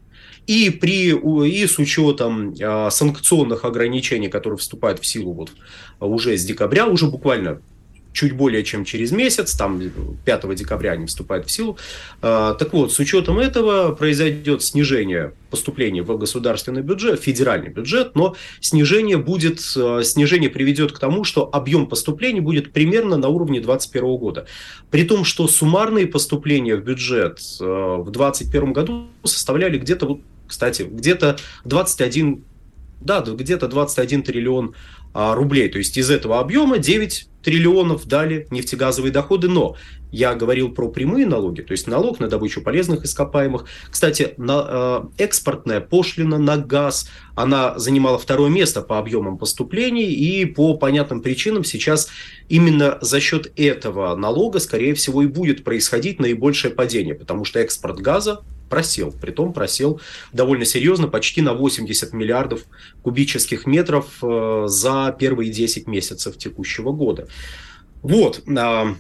и, 0.47 0.71
при, 0.71 1.11
и 1.49 1.67
с 1.67 1.79
учетом 1.79 2.55
э, 2.55 2.89
санкционных 2.91 3.65
ограничений, 3.65 4.29
которые 4.29 4.59
вступают 4.59 5.01
в 5.01 5.07
силу 5.07 5.33
вот 5.33 5.51
уже 6.01 6.37
с 6.37 6.45
декабря, 6.45 6.87
уже 6.87 7.07
буквально 7.07 7.61
чуть 8.13 8.33
более 8.33 8.65
чем 8.65 8.85
через 8.85 9.13
месяц, 9.13 9.55
там 9.55 9.81
5 10.25 10.55
декабря 10.55 10.93
они 10.93 11.07
вступают 11.07 11.47
в 11.47 11.51
силу. 11.51 11.79
А, 12.23 12.55
так 12.55 12.73
вот, 12.73 12.93
с 12.93 12.99
учетом 12.99 13.39
этого 13.39 13.95
произойдет 13.95 14.63
снижение 14.63 15.33
поступлений 15.51 16.01
в 16.01 16.17
государственный 16.19 16.83
бюджет, 16.83 17.23
федеральный 17.23 17.71
бюджет, 17.71 18.15
но 18.15 18.37
снижение 18.61 19.17
будет, 19.17 19.61
а, 19.77 20.03
снижение 20.03 20.51
приведет 20.51 20.93
к 20.93 20.99
тому, 20.99 21.25
что 21.25 21.49
объем 21.53 21.87
поступлений 21.87 22.41
будет 22.41 22.73
примерно 22.73 23.17
на 23.17 23.29
уровне 23.29 23.61
2021 23.61 24.17
года. 24.17 24.47
При 24.91 25.05
том, 25.05 25.25
что 25.25 25.47
суммарные 25.47 26.07
поступления 26.07 26.77
в 26.77 26.85
бюджет 26.85 27.41
а, 27.61 27.99
в 27.99 28.11
2021 28.11 28.73
году 28.73 29.09
составляли 29.25 29.79
где-то, 29.79 30.21
кстати, 30.49 30.83
где-то 30.83 31.37
21 31.65 32.45
да, 33.01 33.23
где-то 33.23 33.67
21 33.67 34.23
триллион 34.25 34.75
рублей. 35.15 35.71
То 35.71 35.79
есть 35.79 35.97
из 35.97 36.11
этого 36.11 36.39
объема 36.39 36.77
9 36.77 37.30
триллионов 37.43 38.07
дали 38.07 38.47
нефтегазовые 38.51 39.13
доходы, 39.13 39.49
но 39.49 39.77
я 40.13 40.35
говорил 40.35 40.71
про 40.71 40.89
прямые 40.89 41.27
налоги, 41.27 41.63
то 41.63 41.73
есть 41.73 41.87
налог 41.87 42.19
на 42.21 42.29
добычу 42.29 42.63
полезных 42.63 43.05
ископаемых. 43.05 43.67
Кстати, 43.91 44.35
на, 44.37 45.05
э, 45.17 45.23
экспортная 45.25 45.81
пошлина 45.81 46.39
на 46.39 46.57
газ, 46.57 47.09
она 47.35 47.79
занимала 47.79 48.19
второе 48.19 48.51
место 48.51 48.83
по 48.83 48.99
объемам 48.99 49.39
поступлений, 49.39 50.13
и 50.13 50.45
по 50.45 50.77
понятным 50.77 51.23
причинам 51.23 51.65
сейчас 51.65 52.09
именно 52.49 52.99
за 53.01 53.21
счет 53.21 53.53
этого 53.57 54.17
налога, 54.17 54.59
скорее 54.59 54.95
всего, 54.95 55.23
и 55.23 55.27
будет 55.27 55.65
происходить 55.65 56.19
наибольшее 56.19 56.75
падение, 56.75 57.15
потому 57.15 57.45
что 57.45 57.61
экспорт 57.61 58.01
газа 58.01 58.41
просел. 58.71 59.13
Притом 59.13 59.53
просел 59.53 60.01
довольно 60.33 60.65
серьезно, 60.65 61.09
почти 61.09 61.43
на 61.43 61.53
80 61.53 62.15
миллиардов 62.15 62.63
кубических 63.03 63.67
метров 63.67 64.07
э, 64.23 64.65
за 64.67 65.15
первые 65.19 65.51
10 65.51 65.87
месяцев 65.87 66.39
текущего 66.39 66.93
года. 66.93 67.29
Вот. 68.03 68.43
А, 68.57 68.95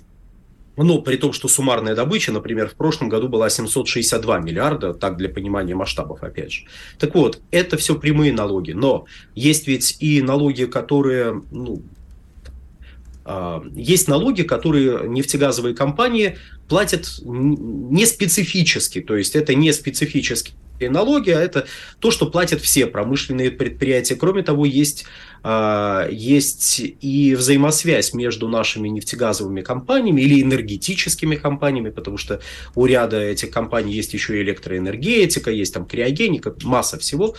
но 0.76 1.02
при 1.02 1.16
том, 1.16 1.32
что 1.32 1.48
суммарная 1.48 1.94
добыча, 1.94 2.32
например, 2.32 2.68
в 2.68 2.74
прошлом 2.74 3.08
году 3.08 3.28
была 3.28 3.50
762 3.50 4.38
миллиарда, 4.38 4.94
так 4.94 5.16
для 5.16 5.28
понимания 5.28 5.74
масштабов, 5.74 6.22
опять 6.22 6.52
же. 6.52 6.64
Так 6.98 7.14
вот, 7.14 7.40
это 7.50 7.76
все 7.76 7.94
прямые 7.94 8.32
налоги, 8.32 8.72
но 8.72 9.06
есть 9.34 9.66
ведь 9.66 9.96
и 10.00 10.22
налоги, 10.22 10.64
которые 10.64 11.42
ну, 11.50 11.82
есть 13.74 14.08
налоги, 14.08 14.42
которые 14.42 15.08
нефтегазовые 15.08 15.74
компании 15.74 16.38
платят 16.68 17.20
не 17.22 18.06
специфически, 18.06 19.00
то 19.00 19.16
есть 19.16 19.36
это 19.36 19.54
не 19.54 19.72
специфические 19.72 20.56
налоги, 20.88 21.30
а 21.30 21.40
это 21.40 21.66
то, 21.98 22.10
что 22.10 22.26
платят 22.26 22.62
все 22.62 22.86
промышленные 22.86 23.50
предприятия. 23.50 24.16
Кроме 24.16 24.42
того, 24.42 24.64
есть, 24.64 25.04
а, 25.42 26.08
есть 26.10 26.80
и 26.80 27.34
взаимосвязь 27.34 28.14
между 28.14 28.48
нашими 28.48 28.88
нефтегазовыми 28.88 29.60
компаниями 29.60 30.22
или 30.22 30.40
энергетическими 30.40 31.36
компаниями, 31.36 31.90
потому 31.90 32.16
что 32.16 32.40
у 32.74 32.86
ряда 32.86 33.20
этих 33.20 33.50
компаний 33.50 33.92
есть 33.92 34.14
еще 34.14 34.38
и 34.38 34.42
электроэнергетика, 34.42 35.50
есть 35.50 35.74
там 35.74 35.84
криогеника, 35.84 36.54
масса 36.62 36.98
всего. 36.98 37.34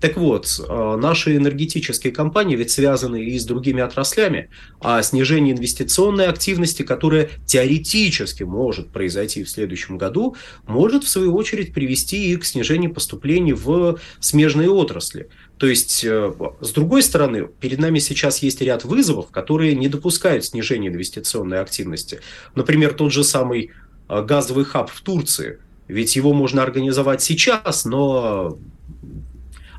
Так 0.00 0.16
вот, 0.16 0.46
э, 0.58 0.96
наши 0.96 1.36
энергетические 1.36 2.12
компании 2.12 2.56
ведь 2.56 2.70
связаны 2.70 3.22
и 3.22 3.38
с 3.38 3.44
другими 3.44 3.82
отраслями, 3.82 4.48
а 4.80 5.02
снижение 5.02 5.54
инвестиционной 5.54 6.26
активности, 6.26 6.82
которая 6.82 7.28
теоретически 7.44 8.42
может 8.42 8.90
произойти 8.90 9.44
в 9.44 9.50
следующем 9.50 9.98
году, 9.98 10.36
может 10.66 11.04
в 11.04 11.08
свою 11.08 11.34
очередь 11.34 11.74
привести 11.74 12.32
и 12.32 12.36
к 12.36 12.46
снижению 12.46 12.94
поступлений 12.94 13.52
в 13.52 13.98
смежные 14.20 14.70
отрасли. 14.70 15.28
То 15.58 15.66
есть, 15.66 16.02
э, 16.04 16.32
с 16.62 16.70
другой 16.72 17.02
стороны, 17.02 17.48
перед 17.60 17.78
нами 17.78 17.98
сейчас 17.98 18.38
есть 18.38 18.62
ряд 18.62 18.84
вызовов, 18.84 19.30
которые 19.30 19.74
не 19.74 19.88
допускают 19.88 20.46
снижения 20.46 20.88
инвестиционной 20.88 21.60
активности. 21.60 22.20
Например, 22.54 22.94
тот 22.94 23.12
же 23.12 23.22
самый 23.22 23.70
э, 24.08 24.22
газовый 24.22 24.64
хаб 24.64 24.90
в 24.90 25.02
Турции. 25.02 25.58
Ведь 25.88 26.16
его 26.16 26.32
можно 26.32 26.62
организовать 26.62 27.20
сейчас, 27.20 27.84
но 27.84 28.56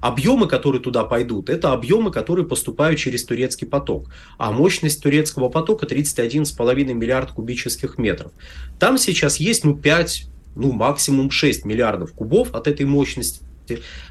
Объемы, 0.01 0.47
которые 0.47 0.81
туда 0.81 1.03
пойдут, 1.03 1.49
это 1.49 1.73
объемы, 1.73 2.11
которые 2.11 2.45
поступают 2.45 2.99
через 2.99 3.23
турецкий 3.23 3.67
поток. 3.67 4.09
А 4.37 4.51
мощность 4.51 5.01
турецкого 5.01 5.49
потока 5.49 5.85
31,5 5.85 6.93
миллиард 6.93 7.31
кубических 7.31 7.97
метров. 7.97 8.31
Там 8.79 8.97
сейчас 8.97 9.37
есть 9.37 9.63
ну 9.63 9.75
5, 9.75 10.25
ну 10.55 10.71
максимум 10.71 11.29
6 11.29 11.65
миллиардов 11.65 12.13
кубов 12.13 12.53
от 12.53 12.67
этой 12.67 12.85
мощности 12.85 13.45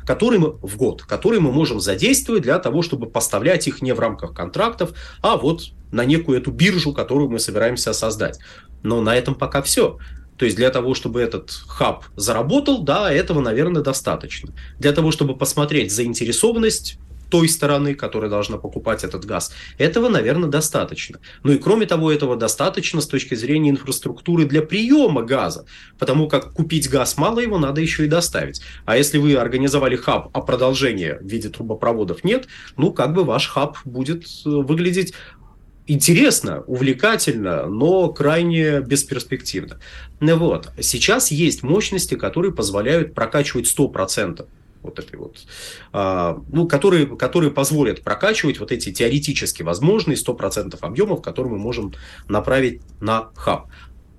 которые 0.07 0.40
мы 0.40 0.53
в 0.62 0.76
год, 0.79 1.03
которые 1.03 1.40
мы 1.40 1.53
можем 1.53 1.81
задействовать 1.81 2.42
для 2.42 2.59
того, 2.59 2.81
чтобы 2.81 3.11
поставлять 3.11 3.68
их 3.68 3.83
не 3.83 3.92
в 3.92 4.00
рамках 4.00 4.33
контрактов, 4.33 4.92
а 5.20 5.37
вот 5.37 5.72
на 5.92 6.05
некую 6.05 6.38
эту 6.38 6.50
биржу, 6.50 6.92
которую 6.92 7.29
мы 7.29 7.38
собираемся 7.38 7.92
создать. 7.92 8.38
Но 8.83 9.00
на 9.03 9.14
этом 9.14 9.35
пока 9.35 9.61
все. 9.61 9.98
То 10.40 10.46
есть 10.46 10.57
для 10.57 10.70
того, 10.70 10.94
чтобы 10.94 11.20
этот 11.20 11.50
хаб 11.68 12.07
заработал, 12.16 12.83
да, 12.83 13.12
этого, 13.12 13.42
наверное, 13.42 13.83
достаточно. 13.83 14.55
Для 14.79 14.92
того, 14.92 15.11
чтобы 15.11 15.37
посмотреть 15.37 15.92
заинтересованность 15.92 16.98
той 17.29 17.46
стороны, 17.46 17.94
которая 17.94 18.31
должна 18.31 18.57
покупать 18.57 19.05
этот 19.05 19.26
газ. 19.26 19.53
Этого, 19.76 20.09
наверное, 20.09 20.48
достаточно. 20.48 21.20
Ну 21.44 21.53
и 21.53 21.59
кроме 21.59 21.85
того, 21.85 22.11
этого 22.11 22.37
достаточно 22.37 23.03
с 23.03 23.07
точки 23.07 23.35
зрения 23.35 23.68
инфраструктуры 23.68 24.46
для 24.46 24.62
приема 24.62 25.22
газа, 25.22 25.66
потому 25.98 26.26
как 26.26 26.55
купить 26.55 26.88
газ 26.88 27.18
мало, 27.18 27.40
его 27.40 27.59
надо 27.59 27.83
еще 27.83 28.07
и 28.07 28.09
доставить. 28.09 28.62
А 28.87 28.96
если 28.96 29.18
вы 29.18 29.35
организовали 29.35 29.96
хаб, 29.96 30.31
а 30.33 30.40
продолжения 30.40 31.18
в 31.20 31.26
виде 31.26 31.50
трубопроводов 31.50 32.24
нет, 32.24 32.48
ну 32.79 32.92
как 32.92 33.12
бы 33.12 33.24
ваш 33.24 33.46
хаб 33.48 33.76
будет 33.85 34.24
э, 34.24 34.48
выглядеть 34.48 35.12
интересно, 35.86 36.62
увлекательно, 36.66 37.66
но 37.66 38.08
крайне 38.08 38.80
бесперспективно. 38.80 39.80
Ну 40.20 40.36
вот. 40.36 40.70
Сейчас 40.80 41.30
есть 41.30 41.62
мощности, 41.62 42.14
которые 42.14 42.52
позволяют 42.52 43.14
прокачивать 43.14 43.66
100% 43.66 44.46
вот 44.82 44.98
этой 44.98 45.16
вот, 45.16 45.36
а, 45.92 46.42
ну, 46.50 46.66
которые, 46.66 47.06
которые 47.06 47.50
позволят 47.50 48.02
прокачивать 48.02 48.60
вот 48.60 48.72
эти 48.72 48.92
теоретически 48.92 49.62
возможные 49.62 50.16
100% 50.16 50.78
объемов, 50.80 51.20
которые 51.22 51.52
мы 51.52 51.58
можем 51.58 51.92
направить 52.28 52.80
на 53.00 53.30
хаб. 53.34 53.68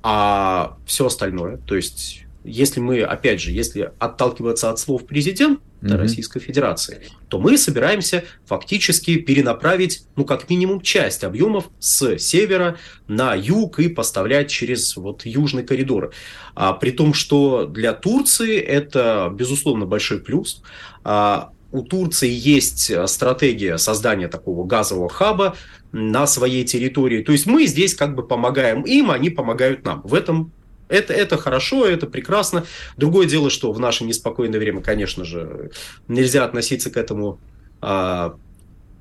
А 0.04 0.78
все 0.86 1.08
остальное, 1.08 1.58
то 1.58 1.76
есть 1.76 2.26
если 2.44 2.80
мы, 2.80 3.02
опять 3.02 3.40
же, 3.40 3.52
если 3.52 3.92
отталкиваться 4.00 4.70
от 4.70 4.80
слов 4.80 5.06
президента 5.06 5.62
mm-hmm. 5.82 5.98
Российской 5.98 6.40
Федерации, 6.40 7.02
то 7.28 7.40
мы 7.40 7.58
собираемся 7.58 8.24
фактически 8.46 9.18
перенаправить, 9.18 10.06
ну, 10.16 10.26
как 10.26 10.50
минимум, 10.50 10.82
часть 10.82 11.24
объемов 11.24 11.70
с 11.80 12.18
севера 12.18 12.78
на 13.08 13.34
юг 13.36 13.80
и 13.80 13.90
поставлять 13.90 14.50
через 14.50 14.96
вот 14.96 15.26
южный 15.26 15.64
коридор. 15.64 16.14
А, 16.56 16.74
при 16.74 16.92
том, 16.92 17.14
что 17.14 17.66
для 17.66 17.94
Турции 17.94 18.58
это, 18.58 19.32
безусловно, 19.34 19.86
большой 19.86 20.20
плюс. 20.20 20.62
А, 21.04 21.52
у 21.72 21.84
Турции 21.84 22.30
есть 22.30 22.92
стратегия 23.08 23.78
создания 23.78 24.28
такого 24.28 24.66
газового 24.66 25.10
хаба 25.10 25.56
на 25.92 26.28
своей 26.28 26.66
территории. 26.66 27.24
То 27.24 27.32
есть 27.32 27.46
мы 27.46 27.66
здесь 27.66 27.96
как 27.96 28.16
бы 28.16 28.28
помогаем 28.28 28.84
им, 28.84 29.12
они 29.12 29.30
помогают 29.30 29.86
нам. 29.86 30.02
В 30.04 30.14
этом 30.14 30.52
это, 30.92 31.14
это 31.14 31.38
хорошо, 31.38 31.86
это 31.86 32.08
прекрасно. 32.08 32.66
Другое 32.98 33.28
дело, 33.28 33.50
что 33.50 33.72
в 33.72 33.80
наше 33.80 34.04
неспокойное 34.04 34.60
время, 34.60 34.82
конечно 34.82 35.26
же, 35.26 35.72
нельзя 36.08 36.44
относиться 36.44 36.92
к 36.92 36.98
этому 36.98 37.40
а, 37.82 38.36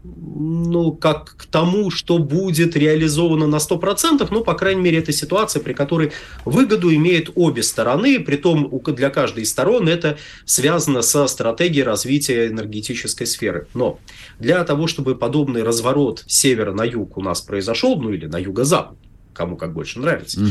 ну, 0.03 0.93
как 0.93 1.37
к 1.37 1.45
тому, 1.47 1.91
что 1.91 2.19
будет 2.19 2.77
реализовано 2.77 3.47
на 3.47 3.57
100%, 3.57 4.27
ну, 4.31 4.43
по 4.43 4.55
крайней 4.55 4.81
мере, 4.81 4.99
это 4.99 5.13
ситуация, 5.13 5.63
при 5.63 5.75
которой 5.75 6.13
выгоду 6.45 6.95
имеют 6.95 7.31
обе 7.35 7.63
стороны, 7.63 8.19
при 8.21 8.37
том 8.37 8.71
для 8.87 9.11
каждой 9.11 9.43
из 9.43 9.51
сторон 9.51 9.89
это 9.89 10.17
связано 10.47 11.03
со 11.03 11.27
стратегией 11.27 11.83
развития 11.83 12.49
энергетической 12.49 13.27
сферы. 13.27 13.69
Но 13.75 13.99
для 14.39 14.65
того, 14.65 14.87
чтобы 14.87 15.17
подобный 15.17 15.63
разворот 15.63 16.25
с 16.27 16.35
севера 16.35 16.73
на 16.73 16.85
юг 16.85 17.19
у 17.19 17.23
нас 17.23 17.41
произошел, 17.43 18.01
ну, 18.01 18.11
или 18.11 18.27
на 18.27 18.39
юго-запад, 18.39 18.97
кому 19.33 19.57
как 19.57 19.73
больше 19.73 19.99
нравится, 20.01 20.41
угу. 20.41 20.49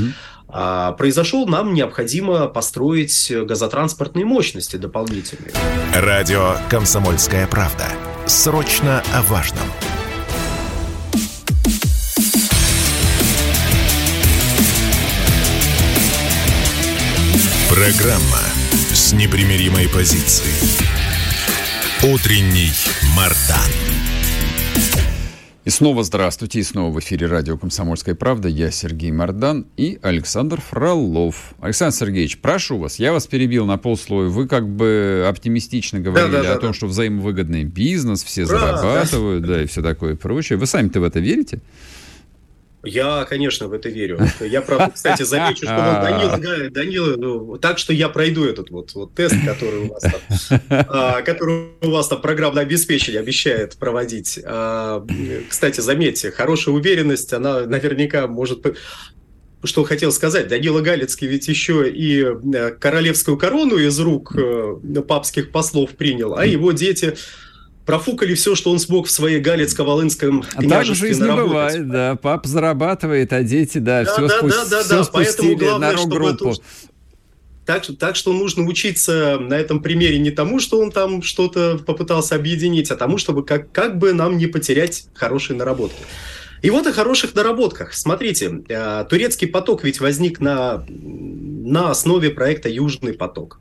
а, 0.47 0.93
произошел, 0.93 1.47
нам 1.47 1.73
необходимо 1.73 2.47
построить 2.47 3.31
газотранспортные 3.31 4.25
мощности 4.25 4.77
дополнительные. 4.77 5.53
Радио 5.93 6.55
«Комсомольская 6.69 7.47
правда». 7.47 7.85
Срочно 8.25 9.03
о 9.13 9.21
важном. 9.23 9.65
Программа 17.69 18.43
с 18.91 19.13
непримиримой 19.13 19.87
позицией. 19.87 20.89
Утренний 22.03 22.71
Мардан. 23.15 24.08
И 25.69 25.71
снова 25.71 26.03
здравствуйте, 26.03 26.62
и 26.62 26.63
снова 26.63 26.91
в 26.91 26.99
эфире 26.99 27.27
радио 27.27 27.55
«Комсомольская 27.55 28.15
правда». 28.15 28.47
Я 28.49 28.71
Сергей 28.71 29.12
Мордан 29.12 29.67
и 29.77 29.99
Александр 30.01 30.60
Фролов. 30.60 31.53
Александр 31.60 31.95
Сергеевич, 31.95 32.39
прошу 32.39 32.79
вас, 32.79 32.97
я 32.97 33.13
вас 33.13 33.27
перебил 33.27 33.67
на 33.67 33.77
полслоя. 33.77 34.29
Вы 34.29 34.47
как 34.47 34.67
бы 34.67 35.27
оптимистично 35.29 35.99
говорили 35.99 36.32
да, 36.32 36.41
да, 36.41 36.51
о 36.53 36.53
да, 36.55 36.60
том, 36.60 36.71
да. 36.71 36.73
что 36.73 36.88
взаимовыгодный 36.88 37.65
бизнес, 37.65 38.23
все 38.23 38.45
Ура, 38.45 38.58
зарабатывают, 38.58 39.43
да. 39.43 39.47
да, 39.58 39.62
и 39.62 39.67
все 39.67 39.84
такое 39.84 40.15
прочее. 40.15 40.58
Вы 40.58 40.65
сами-то 40.65 41.01
в 41.01 41.03
это 41.03 41.19
верите? 41.19 41.62
Я, 42.83 43.25
конечно, 43.25 43.67
в 43.67 43.73
это 43.73 43.89
верю. 43.89 44.19
Я, 44.39 44.61
правда, 44.61 44.91
кстати, 44.93 45.23
замечу, 45.23 45.65
что 45.65 45.75
вот 45.75 46.39
Данил, 46.41 46.71
Данил 46.71 47.17
ну, 47.17 47.57
так 47.57 47.77
что 47.77 47.91
я 47.91 48.07
пройду 48.07 48.45
этот 48.45 48.69
вот, 48.69 48.93
вот 48.93 49.13
тест, 49.13 49.35
который 49.45 49.81
у 49.81 49.87
вас 49.89 50.03
там, 50.03 50.61
а, 50.69 51.21
который 51.21 51.71
у 51.81 51.89
вас 51.89 52.07
там 52.07 52.21
программное 52.21 52.63
обеспечение 52.63 53.19
обещает 53.19 53.75
проводить. 53.75 54.39
А, 54.45 55.05
кстати, 55.49 55.81
заметьте, 55.81 56.31
хорошая 56.31 56.73
уверенность, 56.73 57.33
она 57.33 57.61
наверняка 57.61 58.27
может 58.27 58.65
что 59.63 59.83
хотел 59.83 60.11
сказать, 60.13 60.47
Данила 60.47 60.79
Галицкий 60.79 61.27
ведь 61.27 61.49
еще 61.49 61.89
и 61.89 62.23
э, 62.23 62.71
королевскую 62.79 63.37
корону 63.37 63.75
из 63.75 63.99
рук 63.99 64.33
э, 64.33 65.01
папских 65.05 65.51
послов 65.51 65.91
принял, 65.91 66.37
а 66.37 66.45
его 66.45 66.71
дети 66.71 67.17
профукали 67.89 68.36
все, 68.36 68.54
что 68.54 68.69
он 68.69 68.78
смог 68.78 69.08
в 69.08 69.10
своей 69.10 69.41
Галицко-Волынском 69.41 70.45
а 70.54 70.62
княжестве 70.62 71.08
Так 71.08 71.08
жизнь 71.08 71.23
наработать. 71.23 71.49
бывает, 71.49 71.89
да. 71.89 72.15
Пап 72.17 72.45
зарабатывает, 72.45 73.34
а 73.34 73.41
дети, 73.41 73.80
да, 73.80 74.04
да 74.04 74.13
все, 74.13 74.28
да, 74.28 74.38
спу... 74.38 74.47
да, 74.47 74.65
да, 74.65 74.84
все 74.84 74.97
да. 74.97 75.04
спустили 75.04 75.56
главное, 75.56 75.97
на 75.97 76.06
группу. 76.06 76.49
Это... 76.52 76.62
Так, 77.65 77.88
так 77.97 78.15
что 78.15 78.32
нужно 78.32 78.63
учиться 78.65 79.39
на 79.39 79.56
этом 79.56 79.82
примере 79.82 80.19
не 80.19 80.30
тому, 80.30 80.60
что 80.60 80.80
он 80.80 80.91
там 80.91 81.23
что-то 81.23 81.80
попытался 81.80 82.36
объединить, 82.36 82.91
а 82.91 82.95
тому, 82.95 83.17
чтобы 83.17 83.43
как, 83.43 83.71
как 83.71 83.97
бы 83.97 84.13
нам 84.13 84.38
не 84.38 84.45
потерять 84.45 85.06
хорошие 85.15 85.58
наработки. 85.58 86.04
И 86.61 86.69
вот 86.69 86.87
о 86.87 86.93
хороших 86.93 87.35
наработках. 87.35 87.93
Смотрите, 87.93 88.63
э, 88.67 89.05
турецкий 89.09 89.47
поток 89.47 89.83
ведь 89.83 89.99
возник 89.99 90.39
на, 90.39 90.85
на 90.89 91.91
основе 91.91 92.29
проекта 92.29 92.69
«Южный 92.69 93.13
поток» 93.13 93.59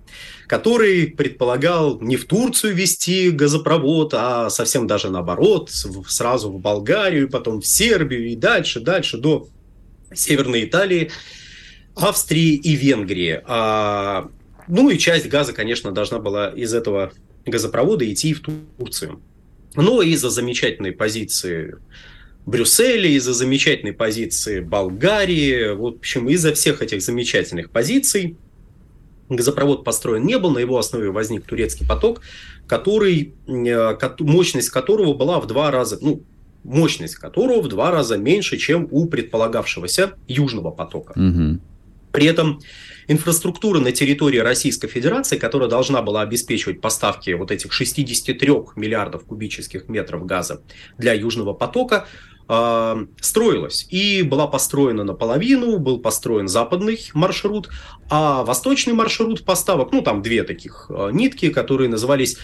который 0.48 1.08
предполагал 1.08 2.00
не 2.00 2.16
в 2.16 2.24
Турцию 2.24 2.74
вести 2.74 3.30
газопровод, 3.30 4.14
а 4.14 4.48
совсем 4.48 4.86
даже 4.86 5.10
наоборот, 5.10 5.70
сразу 6.08 6.50
в 6.50 6.58
Болгарию, 6.58 7.28
потом 7.28 7.60
в 7.60 7.66
Сербию 7.66 8.28
и 8.28 8.34
дальше, 8.34 8.80
дальше 8.80 9.18
до 9.18 9.46
Северной 10.12 10.64
Италии, 10.64 11.10
Австрии 11.94 12.54
и 12.54 12.76
Венгрии. 12.76 13.42
А, 13.44 14.30
ну 14.68 14.88
и 14.88 14.98
часть 14.98 15.28
газа, 15.28 15.52
конечно, 15.52 15.92
должна 15.92 16.18
была 16.18 16.48
из 16.48 16.72
этого 16.72 17.12
газопровода 17.44 18.10
идти 18.10 18.32
в 18.32 18.40
Турцию. 18.40 19.20
Но 19.74 20.00
из-за 20.00 20.30
замечательной 20.30 20.92
позиции 20.92 21.76
Брюсселя, 22.48 23.10
из-за 23.10 23.34
замечательной 23.34 23.92
позиции 23.92 24.60
Болгарии, 24.60 25.74
в 25.74 25.84
общем, 25.84 26.30
из-за 26.30 26.54
всех 26.54 26.80
этих 26.80 27.02
замечательных 27.02 27.68
позиций 27.68 28.38
газопровод 29.28 29.84
построен 29.84 30.24
не 30.24 30.38
был, 30.38 30.52
на 30.52 30.58
его 30.58 30.78
основе 30.78 31.10
возник 31.10 31.44
турецкий 31.44 31.86
поток, 31.86 32.22
который, 32.66 33.34
мощность 33.46 34.70
которого 34.70 35.12
была 35.12 35.40
в 35.40 35.46
два 35.46 35.70
раза, 35.70 35.98
ну, 36.00 36.22
мощность 36.64 37.16
которого 37.16 37.60
в 37.60 37.68
два 37.68 37.90
раза 37.90 38.16
меньше, 38.16 38.56
чем 38.56 38.88
у 38.90 39.04
предполагавшегося 39.04 40.14
Южного 40.26 40.70
потока. 40.70 41.12
Угу. 41.20 41.60
При 42.12 42.24
этом 42.24 42.60
инфраструктура 43.08 43.78
на 43.78 43.92
территории 43.92 44.38
Российской 44.38 44.88
Федерации, 44.88 45.36
которая 45.36 45.68
должна 45.68 46.00
была 46.00 46.22
обеспечивать 46.22 46.80
поставки 46.80 47.28
вот 47.32 47.50
этих 47.50 47.74
63 47.74 48.50
миллиардов 48.76 49.24
кубических 49.24 49.90
метров 49.90 50.24
газа 50.24 50.62
для 50.96 51.12
Южного 51.12 51.52
потока, 51.52 52.06
э, 52.48 53.06
строилась. 53.20 53.86
И 53.90 54.22
была 54.22 54.46
построена 54.46 55.04
наполовину, 55.04 55.78
был 55.78 55.98
построен 55.98 56.48
западный 56.48 56.98
маршрут, 57.14 57.68
а 58.10 58.44
восточный 58.44 58.94
маршрут 58.94 59.44
поставок, 59.44 59.92
ну 59.92 60.02
там 60.02 60.22
две 60.22 60.42
таких 60.42 60.86
э, 60.90 61.10
нитки, 61.12 61.50
которые 61.50 61.88
назывались 61.88 62.36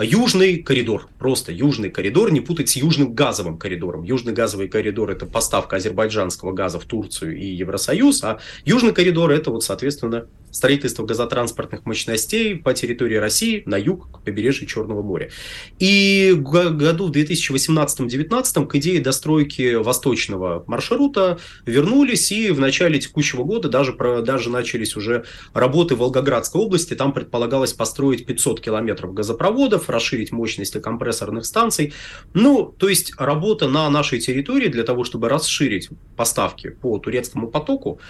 Южный 0.00 0.62
коридор, 0.62 1.08
просто 1.18 1.52
Южный 1.52 1.90
коридор, 1.90 2.32
не 2.32 2.40
путать 2.40 2.70
с 2.70 2.76
Южным 2.76 3.14
газовым 3.14 3.58
коридором. 3.58 4.04
Южный 4.04 4.32
газовый 4.32 4.68
коридор– 4.68 5.10
это 5.12 5.26
поставка 5.26 5.76
азербайджанского 5.76 6.52
газа 6.52 6.80
в 6.80 6.84
Турцию 6.86 7.36
и 7.36 7.44
Евросоюз, 7.44 8.24
а 8.24 8.38
Южный 8.64 8.94
коридор– 8.94 9.30
это 9.32 9.50
вот, 9.50 9.62
соответственно, 9.64 10.28
строительство 10.52 11.04
газотранспортных 11.04 11.84
мощностей 11.86 12.54
по 12.56 12.74
территории 12.74 13.16
России 13.16 13.62
на 13.66 13.76
юг 13.76 14.10
к 14.12 14.22
побережью 14.22 14.68
Черного 14.68 15.02
моря. 15.02 15.30
И 15.78 16.34
году 16.36 17.08
в 17.08 17.10
2018-2019 17.10 18.66
к 18.66 18.74
идее 18.76 19.00
достройки 19.00 19.74
восточного 19.74 20.62
маршрута 20.66 21.38
вернулись, 21.66 22.30
и 22.30 22.50
в 22.50 22.60
начале 22.60 23.00
текущего 23.00 23.42
года 23.42 23.68
даже, 23.68 23.96
даже 24.22 24.50
начались 24.50 24.94
уже 24.94 25.24
работы 25.54 25.96
в 25.96 25.98
Волгоградской 25.98 26.60
области. 26.60 26.94
Там 26.94 27.12
предполагалось 27.12 27.72
построить 27.72 28.26
500 28.26 28.60
километров 28.60 29.14
газопроводов, 29.14 29.88
расширить 29.88 30.32
мощности 30.32 30.78
компрессорных 30.78 31.46
станций. 31.46 31.94
Ну, 32.34 32.74
то 32.78 32.88
есть 32.88 33.14
работа 33.16 33.68
на 33.68 33.88
нашей 33.88 34.20
территории 34.20 34.68
для 34.68 34.84
того, 34.84 35.04
чтобы 35.04 35.28
расширить 35.28 35.88
поставки 36.16 36.68
по 36.68 36.98
турецкому 36.98 37.48
потоку, 37.48 38.00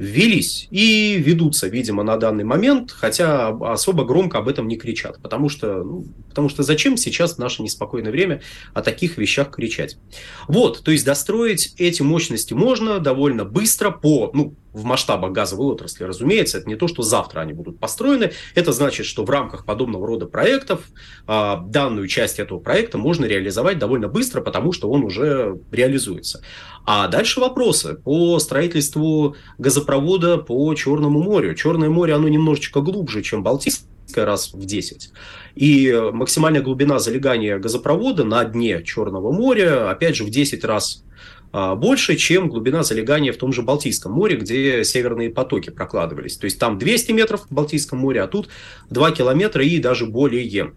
велись 0.00 0.66
и 0.70 1.18
ведутся, 1.18 1.68
видимо, 1.68 2.02
на 2.02 2.16
данный 2.16 2.42
момент, 2.42 2.90
хотя 2.90 3.48
особо 3.48 4.04
громко 4.04 4.38
об 4.38 4.48
этом 4.48 4.66
не 4.66 4.78
кричат, 4.78 5.20
потому 5.20 5.50
что, 5.50 5.84
ну, 5.84 6.06
потому 6.30 6.48
что 6.48 6.62
зачем 6.62 6.96
сейчас 6.96 7.34
в 7.34 7.38
наше 7.38 7.62
неспокойное 7.62 8.10
время 8.10 8.40
о 8.72 8.80
таких 8.80 9.18
вещах 9.18 9.50
кричать? 9.50 9.98
Вот, 10.48 10.82
то 10.82 10.90
есть 10.90 11.04
достроить 11.04 11.74
эти 11.76 12.00
мощности 12.00 12.54
можно 12.54 12.98
довольно 12.98 13.44
быстро 13.44 13.90
по, 13.90 14.30
ну, 14.32 14.54
в 14.72 14.84
масштабах 14.84 15.32
газовой 15.32 15.66
отрасли, 15.66 16.04
разумеется, 16.04 16.58
это 16.58 16.68
не 16.68 16.76
то, 16.76 16.88
что 16.88 17.02
завтра 17.02 17.40
они 17.40 17.52
будут 17.52 17.78
построены. 17.78 18.32
Это 18.54 18.72
значит, 18.72 19.04
что 19.04 19.24
в 19.24 19.30
рамках 19.30 19.64
подобного 19.64 20.06
рода 20.06 20.26
проектов 20.26 20.84
э, 21.26 21.54
данную 21.66 22.06
часть 22.06 22.38
этого 22.38 22.60
проекта 22.60 22.96
можно 22.96 23.24
реализовать 23.24 23.78
довольно 23.78 24.08
быстро, 24.08 24.40
потому 24.40 24.72
что 24.72 24.88
он 24.88 25.02
уже 25.02 25.58
реализуется. 25.72 26.42
А 26.92 27.06
дальше 27.06 27.38
вопросы 27.38 27.94
по 27.94 28.36
строительству 28.40 29.36
газопровода 29.58 30.38
по 30.38 30.74
Черному 30.74 31.22
морю. 31.22 31.54
Черное 31.54 31.88
море, 31.88 32.14
оно 32.14 32.26
немножечко 32.26 32.80
глубже, 32.80 33.22
чем 33.22 33.44
Балтийское 33.44 34.24
раз 34.24 34.52
в 34.52 34.64
10. 34.64 35.12
И 35.54 36.10
максимальная 36.12 36.62
глубина 36.62 36.98
залегания 36.98 37.60
газопровода 37.60 38.24
на 38.24 38.42
дне 38.44 38.82
Черного 38.82 39.30
моря, 39.30 39.88
опять 39.88 40.16
же, 40.16 40.24
в 40.24 40.30
10 40.30 40.64
раз 40.64 41.04
а, 41.52 41.76
больше, 41.76 42.16
чем 42.16 42.48
глубина 42.48 42.82
залегания 42.82 43.32
в 43.32 43.36
том 43.36 43.52
же 43.52 43.62
Балтийском 43.62 44.10
море, 44.10 44.34
где 44.34 44.82
северные 44.82 45.30
потоки 45.30 45.70
прокладывались. 45.70 46.38
То 46.38 46.46
есть 46.46 46.58
там 46.58 46.76
200 46.76 47.12
метров 47.12 47.46
в 47.48 47.54
Балтийском 47.54 48.00
море, 48.00 48.20
а 48.20 48.26
тут 48.26 48.48
2 48.90 49.12
километра 49.12 49.64
и 49.64 49.78
даже 49.78 50.06
более. 50.06 50.72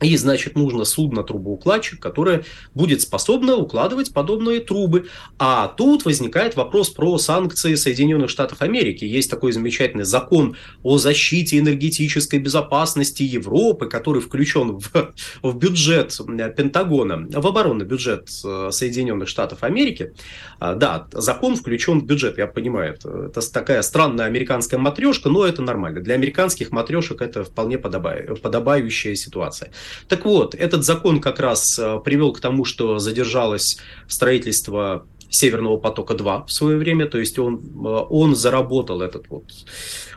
И, 0.00 0.16
значит, 0.16 0.56
нужно 0.56 0.84
судно-трубоукладчик, 0.84 2.00
которое 2.00 2.44
будет 2.74 3.02
способно 3.02 3.56
укладывать 3.56 4.12
подобные 4.14 4.60
трубы. 4.60 5.08
А 5.38 5.68
тут 5.68 6.04
возникает 6.06 6.56
вопрос 6.56 6.88
про 6.88 7.18
санкции 7.18 7.74
Соединенных 7.74 8.30
Штатов 8.30 8.62
Америки. 8.62 9.04
Есть 9.04 9.30
такой 9.30 9.52
замечательный 9.52 10.04
закон 10.04 10.56
о 10.82 10.96
защите 10.96 11.58
энергетической 11.58 12.38
безопасности 12.38 13.22
Европы, 13.22 13.86
который 13.86 14.22
включен 14.22 14.78
в, 14.78 15.12
в 15.42 15.56
бюджет 15.56 16.18
Пентагона, 16.56 17.26
в 17.30 17.46
оборонный 17.46 17.84
бюджет 17.84 18.30
э, 18.44 18.70
Соединенных 18.72 19.28
Штатов 19.28 19.62
Америки. 19.62 20.14
А, 20.58 20.74
да, 20.74 21.08
закон 21.12 21.56
включен 21.56 22.00
в 22.00 22.06
бюджет, 22.06 22.38
я 22.38 22.46
понимаю. 22.46 22.94
Это, 22.94 23.26
это 23.26 23.52
такая 23.52 23.82
странная 23.82 24.26
американская 24.26 24.80
матрешка, 24.80 25.28
но 25.28 25.44
это 25.44 25.60
нормально. 25.60 26.00
Для 26.00 26.14
американских 26.14 26.70
матрешек 26.70 27.20
это 27.20 27.44
вполне 27.44 27.76
подобающая 27.78 29.14
ситуация. 29.14 29.72
Так 30.08 30.24
вот, 30.24 30.54
этот 30.54 30.84
закон 30.84 31.20
как 31.20 31.40
раз 31.40 31.78
э, 31.78 31.98
привел 32.04 32.32
к 32.32 32.40
тому, 32.40 32.64
что 32.64 32.98
задержалось 32.98 33.78
строительство 34.08 35.06
Северного 35.28 35.76
потока-2 35.76 36.46
в 36.46 36.52
свое 36.52 36.76
время, 36.76 37.06
то 37.06 37.18
есть 37.18 37.38
он, 37.38 37.56
э, 37.56 37.88
он 38.10 38.34
заработал 38.34 39.02
этот 39.02 39.28
вот, 39.28 39.44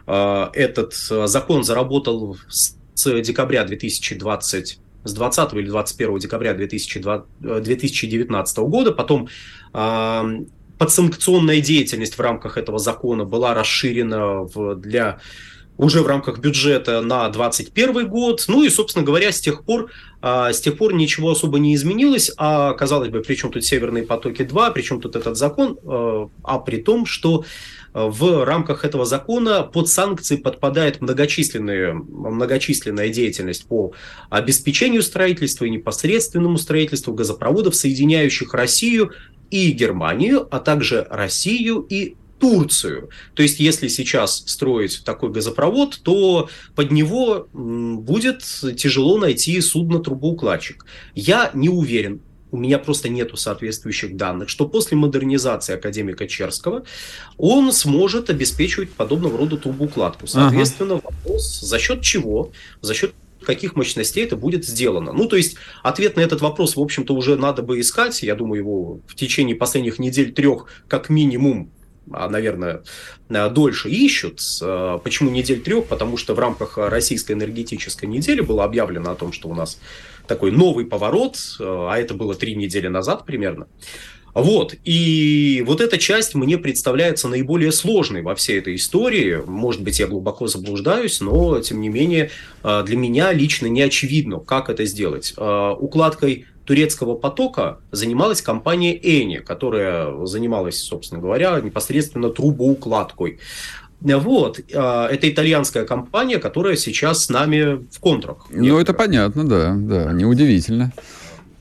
э, 0.08 0.50
этот 0.54 0.94
закон 0.94 1.64
заработал 1.64 2.38
с 2.50 2.76
декабря 3.22 3.64
2020 3.64 4.80
с 5.06 5.14
20 5.14 5.54
или 5.54 5.68
21 5.68 6.18
декабря 6.18 6.54
2020, 6.54 7.26
2019 7.62 8.58
года, 8.60 8.94
потом 8.94 9.28
подсанкционная 10.78 11.62
деятельность 11.62 12.16
в 12.16 12.22
рамках 12.22 12.58
этого 12.58 12.80
закона 12.80 13.26
была 13.26 13.54
расширена 13.54 14.44
в, 14.44 14.76
для 14.76 15.20
уже 15.78 16.02
в 16.02 16.08
рамках 16.08 16.40
бюджета 16.40 17.02
на 17.02 17.30
2021 17.30 18.08
год. 18.08 18.46
Ну 18.48 18.64
и, 18.64 18.70
собственно 18.70 19.06
говоря, 19.06 19.32
с 19.32 19.40
тех 19.40 19.64
пор, 19.64 19.92
а, 20.22 20.54
с 20.54 20.62
тех 20.62 20.78
пор 20.78 20.94
ничего 20.94 21.32
особо 21.32 21.60
не 21.60 21.76
изменилось. 21.76 22.32
А, 22.38 22.74
казалось 22.74 23.10
бы, 23.10 23.22
при 23.22 23.36
чем 23.36 23.52
тут 23.52 23.66
«Северные 23.66 24.04
потоки-2», 24.04 24.74
при 24.74 24.82
чем 24.82 25.02
тут 25.02 25.16
этот 25.16 25.38
закон, 25.38 25.78
а, 25.86 26.30
а 26.44 26.60
при 26.60 26.78
том, 26.78 27.06
что 27.06 27.46
в 27.96 28.44
рамках 28.44 28.86
этого 28.86 29.06
закона 29.06 29.62
под 29.62 29.88
санкции 29.88 30.38
подпадает 30.38 31.00
многочисленная, 31.00 31.94
многочисленная 31.94 33.10
деятельность 33.10 33.68
по 33.68 33.94
обеспечению 34.32 35.04
строительства 35.04 35.66
и 35.66 35.70
непосредственному 35.70 36.58
строительству 36.58 37.14
газопроводов, 37.14 37.76
соединяющих 37.76 38.56
Россию 38.56 39.12
и 39.52 39.70
Германию, 39.70 40.48
а 40.50 40.60
также 40.60 41.06
Россию 41.12 41.86
и 41.88 42.16
Турцию. 42.44 43.10
То 43.36 43.42
есть, 43.42 43.62
если 43.62 43.88
сейчас 43.88 44.44
строить 44.46 45.04
такой 45.06 45.32
газопровод, 45.32 46.02
то 46.04 46.50
под 46.76 46.92
него 46.92 47.48
будет 47.54 48.44
тяжело 48.76 49.18
найти 49.18 49.62
судно-трубоукладчик. 49.62 50.86
Я 51.16 51.52
не 51.54 51.70
уверен, 51.70 52.20
у 52.52 52.58
меня 52.58 52.80
просто 52.80 53.08
нету 53.08 53.38
соответствующих 53.38 54.18
данных, 54.18 54.50
что 54.50 54.68
после 54.68 54.98
модернизации 54.98 55.76
академика 55.76 56.28
Черского 56.28 56.84
он 57.38 57.72
сможет 57.72 58.30
обеспечивать 58.30 58.90
подобного 58.92 59.38
рода 59.38 59.56
трубоукладку. 59.56 60.28
Соответственно, 60.28 60.96
ага. 60.96 61.12
вопрос, 61.12 61.62
за 61.62 61.80
счет 61.80 62.02
чего, 62.02 62.52
за 62.82 62.94
счет 62.94 63.14
каких 63.46 63.78
мощностей 63.78 64.26
это 64.26 64.36
будет 64.36 64.66
сделано. 64.66 65.14
Ну, 65.14 65.30
то 65.30 65.38
есть, 65.38 65.56
ответ 65.82 66.18
на 66.18 66.22
этот 66.22 66.42
вопрос, 66.42 66.76
в 66.76 66.82
общем-то, 66.82 67.16
уже 67.16 67.38
надо 67.38 67.62
бы 67.62 67.80
искать. 67.80 68.22
Я 68.22 68.36
думаю, 68.36 68.60
его 68.60 69.00
в 69.08 69.16
течение 69.16 69.56
последних 69.56 69.98
недель 69.98 70.34
трех, 70.34 70.66
как 70.90 71.08
минимум, 71.08 71.72
наверное, 72.08 72.84
э, 73.30 73.50
дольше 73.50 73.90
ищут. 73.90 74.42
Э, 74.62 75.00
почему 75.04 75.30
недель 75.30 75.62
трех? 75.62 75.86
Потому 75.86 76.18
что 76.18 76.34
в 76.34 76.40
рамках 76.40 76.78
российской 76.78 77.34
энергетической 77.34 78.06
недели 78.06 78.42
было 78.42 78.64
объявлено 78.64 79.12
о 79.12 79.16
том, 79.16 79.32
что 79.32 79.50
у 79.50 79.56
нас 79.56 79.80
такой 80.28 80.52
новый 80.52 80.86
поворот, 80.86 81.38
э, 81.60 81.64
а 81.64 81.98
это 81.98 82.14
было 82.14 82.36
три 82.36 82.56
недели 82.56 82.88
назад 82.88 83.26
примерно. 83.26 83.68
Вот, 84.34 84.74
и 84.84 85.64
вот 85.68 85.80
эта 85.80 86.00
часть 86.00 86.34
мне 86.34 86.58
представляется 86.58 87.28
наиболее 87.28 87.72
сложной 87.72 88.24
во 88.24 88.34
всей 88.34 88.58
этой 88.58 88.76
истории. 88.78 89.44
Может 89.46 89.84
быть, 89.84 90.00
я 90.00 90.08
глубоко 90.08 90.48
заблуждаюсь, 90.48 91.22
но, 91.22 91.60
тем 91.60 91.82
не 91.82 91.90
менее, 91.90 92.32
для 92.64 92.98
меня 92.98 93.32
лично 93.32 93.68
не 93.68 93.84
очевидно, 93.84 94.40
как 94.40 94.72
это 94.72 94.86
сделать. 94.86 95.36
Укладкой 95.38 96.48
турецкого 96.66 97.16
потока 97.16 97.80
занималась 97.92 98.42
компания 98.42 98.98
Эни, 98.98 99.38
которая 99.38 100.26
занималась, 100.26 100.80
собственно 100.82 101.22
говоря, 101.22 101.60
непосредственно 101.60 102.30
трубоукладкой. 102.30 103.40
Вот, 104.02 104.60
а, 104.74 105.08
это 105.08 105.30
итальянская 105.30 105.86
компания, 105.86 106.38
которая 106.38 106.76
сейчас 106.76 107.26
с 107.26 107.30
нами 107.30 107.86
в 107.90 108.00
контрах. 108.00 108.48
Ну, 108.50 108.78
это 108.78 108.94
понятно, 108.94 109.48
да, 109.48 109.74
да, 109.78 110.12
неудивительно. 110.12 110.92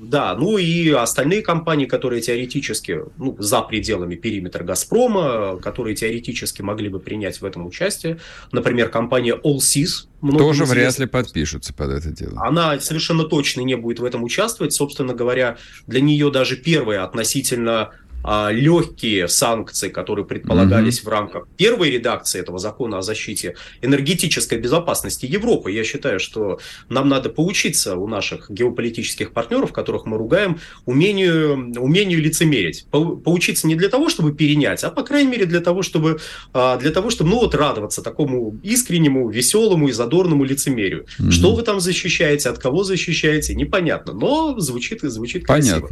Да, 0.02 0.34
ну 0.34 0.58
и 0.58 0.90
остальные 0.90 1.42
компании, 1.42 1.86
которые 1.86 2.20
теоретически, 2.20 3.00
ну, 3.18 3.36
за 3.38 3.62
пределами 3.62 4.16
периметра 4.16 4.64
«Газпрома», 4.64 5.58
которые 5.62 5.94
теоретически 5.94 6.60
могли 6.60 6.88
бы 6.88 6.98
принять 6.98 7.40
в 7.40 7.44
этом 7.44 7.64
участие, 7.64 8.18
например, 8.50 8.88
компания 8.88 9.38
«Allseas», 9.44 10.08
тоже 10.30 10.64
вряд 10.64 10.98
ли 10.98 11.06
подпишутся 11.06 11.72
под 11.72 11.90
это 11.90 12.10
дело. 12.10 12.40
Она 12.44 12.78
совершенно 12.80 13.24
точно 13.24 13.62
не 13.62 13.76
будет 13.76 13.98
в 13.98 14.04
этом 14.04 14.22
участвовать. 14.22 14.72
Собственно 14.72 15.14
говоря, 15.14 15.56
для 15.86 16.00
нее 16.00 16.30
даже 16.30 16.56
первое 16.56 17.02
относительно 17.02 17.90
легкие 18.24 19.28
санкции, 19.28 19.88
которые 19.88 20.24
предполагались 20.24 21.00
mm-hmm. 21.00 21.04
в 21.04 21.08
рамках 21.08 21.48
первой 21.56 21.90
редакции 21.90 22.40
этого 22.40 22.58
закона 22.58 22.98
о 22.98 23.02
защите 23.02 23.56
энергетической 23.80 24.58
безопасности 24.58 25.26
Европы. 25.26 25.72
Я 25.72 25.84
считаю, 25.84 26.20
что 26.20 26.58
нам 26.88 27.08
надо 27.08 27.30
поучиться 27.30 27.96
у 27.96 28.06
наших 28.06 28.50
геополитических 28.50 29.32
партнеров, 29.32 29.72
которых 29.72 30.06
мы 30.06 30.18
ругаем, 30.18 30.60
умению, 30.86 31.72
умению 31.78 32.20
лицемерить. 32.20 32.86
По, 32.90 33.16
поучиться 33.16 33.66
не 33.66 33.74
для 33.74 33.88
того, 33.88 34.08
чтобы 34.08 34.32
перенять, 34.32 34.84
а 34.84 34.90
по 34.90 35.02
крайней 35.02 35.30
мере 35.30 35.46
для 35.46 35.60
того, 35.60 35.82
чтобы, 35.82 36.20
а, 36.52 36.76
для 36.76 36.90
того, 36.90 37.10
чтобы 37.10 37.30
ну, 37.30 37.40
вот, 37.40 37.54
радоваться 37.54 38.02
такому 38.02 38.58
искреннему, 38.62 39.28
веселому 39.30 39.88
и 39.88 39.92
задорному 39.92 40.44
лицемерию. 40.44 41.06
Mm-hmm. 41.18 41.30
Что 41.30 41.54
вы 41.54 41.62
там 41.62 41.80
защищаете, 41.80 42.48
от 42.50 42.58
кого 42.58 42.84
защищаете, 42.84 43.54
непонятно, 43.54 44.12
но 44.12 44.58
звучит 44.60 45.04
и 45.04 45.08
звучит 45.08 45.46
красиво. 45.46 45.88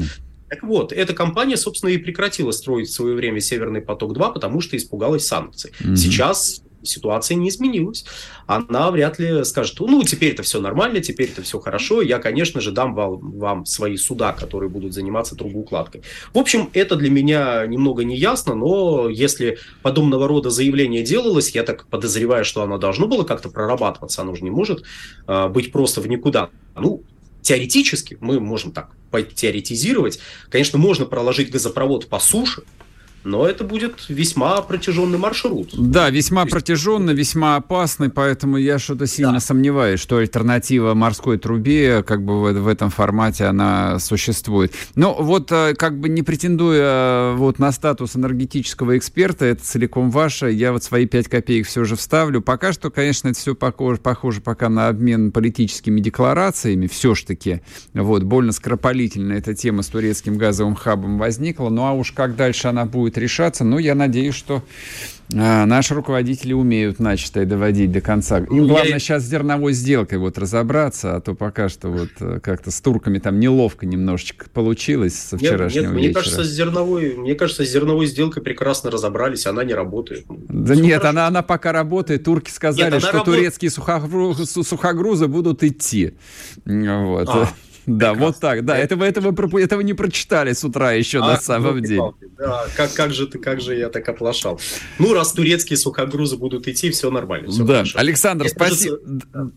Так 0.51 0.65
вот, 0.65 0.93
эта 0.93 1.15
компания, 1.15 1.57
собственно, 1.57 1.91
и 1.91 1.97
прекратила 1.97 2.51
строить 2.51 2.89
в 2.89 2.93
свое 2.93 3.15
время 3.15 3.41
Северный 3.41 3.81
поток-2, 3.81 4.35
потому 4.35 4.61
что 4.61 4.77
испугалась 4.77 5.25
санкций. 5.25 5.71
Mm-hmm. 5.81 5.95
Сейчас 5.97 6.63
ситуация 6.83 7.37
не 7.37 7.49
изменилась. 7.49 8.05
Она 8.47 8.91
вряд 8.91 9.19
ли 9.19 9.45
скажет, 9.45 9.79
ну, 9.79 10.03
теперь 10.03 10.33
это 10.33 10.43
все 10.43 10.61
нормально, 10.61 11.01
теперь 11.01 11.29
это 11.31 11.43
все 11.43 11.61
хорошо. 11.61 12.03
Я, 12.03 12.19
конечно 12.19 12.61
же, 12.61 12.73
дам 12.73 12.95
вам, 12.95 13.39
вам 13.39 13.67
свои 13.67 13.97
суда, 13.97 14.33
которые 14.33 14.71
будут 14.71 14.93
заниматься 14.93 15.37
трубоукладкой. 15.37 16.03
В 16.35 16.39
общем, 16.39 16.69
это 16.73 16.97
для 16.97 17.11
меня 17.11 17.65
немного 17.67 18.03
не 18.03 18.17
ясно, 18.17 18.55
но 18.55 19.09
если 19.09 19.59
подобного 19.83 20.27
рода 20.27 20.51
заявление 20.51 21.03
делалось, 21.03 21.51
я 21.51 21.63
так 21.63 21.87
подозреваю, 21.87 22.45
что 22.45 22.63
оно 22.63 22.79
должно 22.79 23.07
было 23.07 23.25
как-то 23.25 23.51
прорабатываться. 23.51 24.23
Оно 24.23 24.35
же 24.35 24.43
не 24.43 24.51
может 24.51 24.83
э, 25.29 25.49
быть 25.49 25.71
просто 25.71 26.01
в 26.01 26.09
никуда. 26.09 26.51
Ну, 26.77 27.05
теоретически, 27.43 28.17
мы 28.21 28.41
можем 28.41 28.73
так 28.73 28.91
теоретизировать, 29.35 30.21
конечно, 30.49 30.79
можно 30.79 31.05
проложить 31.05 31.51
газопровод 31.51 32.09
по 32.09 32.21
суше, 32.21 32.63
но 33.25 33.47
это 33.47 33.65
будет 33.65 34.09
весьма 34.09 34.61
протяженный 34.63 35.19
маршрут. 35.19 35.71
Да, 35.77 36.11
весьма 36.11 36.43
есть... 36.43 36.53
протяженный, 36.53 37.15
весьма 37.15 37.57
опасный, 37.57 38.09
поэтому 38.09 38.57
я 38.57 38.79
что-то 38.79 39.07
сильно 39.07 39.35
да. 39.35 39.41
сомневаюсь, 39.41 40.01
что 40.01 40.19
альтернатива 40.19 40.95
морской 40.95 41.39
трубе 41.39 42.03
как 42.03 42.25
бы 42.25 42.41
в, 42.41 42.53
в 42.53 42.69
этом 42.69 42.91
формате 42.91 43.45
она 43.45 43.99
существует. 43.99 44.75
Но 44.95 45.15
вот 45.15 45.53
э, 45.53 45.75
как 45.75 45.99
бы 45.99 46.09
не 46.09 46.23
претендуя 46.23 47.33
э, 47.33 47.35
вот 47.37 47.59
на 47.59 47.73
статус 47.73 48.17
энергетического 48.17 48.97
эксперта, 48.97 49.45
это 49.45 49.63
целиком 49.63 50.11
ваше, 50.11 50.51
я 50.51 50.73
вот 50.73 50.83
свои 50.83 51.07
пять 51.07 51.29
копеек 51.29 51.67
все 51.67 51.85
же 51.85 51.97
вставлю. 51.97 52.41
Пока 52.41 52.73
что, 52.73 52.91
конечно, 52.91 53.29
это 53.29 53.39
все 53.39 53.55
похоже, 53.55 54.01
похоже 54.01 54.41
пока 54.41 54.69
на 54.69 54.89
обмен 54.89 55.33
политическими 55.33 56.01
декларациями, 56.01 56.87
все 56.87 57.15
ж 57.15 57.23
таки. 57.25 57.61
Вот, 57.93 58.23
больно 58.23 58.53
скоропалительно 58.53 59.35
эта 59.35 59.55
тема 59.55 59.83
с 59.83 59.89
турецким 59.89 60.39
газовым 60.39 60.75
хабом 60.75 61.19
возникла, 61.19 61.69
ну 61.69 61.85
а 61.85 61.93
уж 61.93 62.13
как 62.13 62.37
дальше 62.37 62.69
она 62.69 62.85
будет 62.85 63.10
будет 63.11 63.19
решаться. 63.19 63.65
Но 63.65 63.79
я 63.79 63.95
надеюсь, 63.95 64.35
что 64.35 64.63
а, 65.35 65.67
наши 65.67 65.95
руководители 65.95 66.53
умеют 66.53 66.99
начатое 66.99 67.45
доводить 67.45 67.93
до 67.93 68.01
конца. 68.01 68.39
Им 68.39 68.69
главное 68.69 68.95
я... 68.95 68.99
сейчас 68.99 69.25
с 69.25 69.27
зерновой 69.27 69.73
сделкой 69.73 70.19
вот 70.19 70.39
разобраться, 70.39 71.17
а 71.17 71.21
то 71.21 71.35
пока 71.35 71.69
что 71.69 71.89
вот 71.89 72.11
э, 72.21 72.41
как-то 72.41 72.71
с 72.71 72.81
турками 72.81 73.19
там 73.19 73.39
неловко 73.39 73.87
немножечко 73.87 74.49
получилось 74.51 75.15
со 75.15 75.37
вчерашнего 75.37 75.93
нет, 75.93 75.93
нет, 75.93 76.03
вечера. 76.03 76.11
Мне 76.11 76.15
кажется, 76.15 76.45
с 76.45 76.49
зерновой, 76.49 77.15
мне 77.17 77.35
кажется, 77.35 77.65
с 77.65 77.69
зерновой 77.69 78.07
сделкой 78.07 78.43
прекрасно 78.43 78.91
разобрались, 78.91 79.47
она 79.47 79.65
не 79.65 79.75
работает. 79.75 80.25
Да 80.29 80.75
Все 80.75 80.83
нет, 80.83 81.05
она, 81.05 81.27
она 81.27 81.43
пока 81.43 81.73
работает. 81.73 82.25
Турки 82.25 82.51
сказали, 82.51 82.93
нет, 82.93 83.03
что 83.03 83.13
работ... 83.13 83.27
турецкие 83.27 83.71
сухогрузы, 83.71 84.47
сухогрузы 84.47 85.27
будут 85.27 85.63
идти. 85.63 86.15
Вот. 86.65 87.29
А. 87.29 87.49
Да, 87.87 88.11
Прекрасно. 88.11 88.27
вот 88.27 88.41
так, 88.41 88.65
да. 88.65 88.79
Этого, 88.79 89.05
этого, 89.05 89.59
этого 89.59 89.81
не 89.81 89.95
прочитали 89.95 90.53
с 90.53 90.65
утра 90.65 90.93
еще 90.93 91.19
а, 91.21 91.29
на 91.29 91.37
самом 91.41 91.79
ну, 91.79 91.81
деле. 91.81 92.13
Да, 92.39 92.67
как, 92.77 92.93
как, 92.93 93.13
же 93.13 93.27
ты, 93.27 93.39
как 93.39 93.61
же 93.61 93.75
я 93.75 93.89
так 93.89 94.09
оплошал. 94.09 94.61
Ну, 94.99 95.15
раз 95.15 95.33
турецкие 95.33 95.77
сухогрузы 95.77 96.37
будут 96.37 96.69
идти, 96.69 96.91
все 96.91 97.11
нормально. 97.11 97.51
Все 97.51 97.65
да, 97.65 97.75
хорошо. 97.75 97.99
Александр, 97.99 98.49
спасибо. 98.49 98.99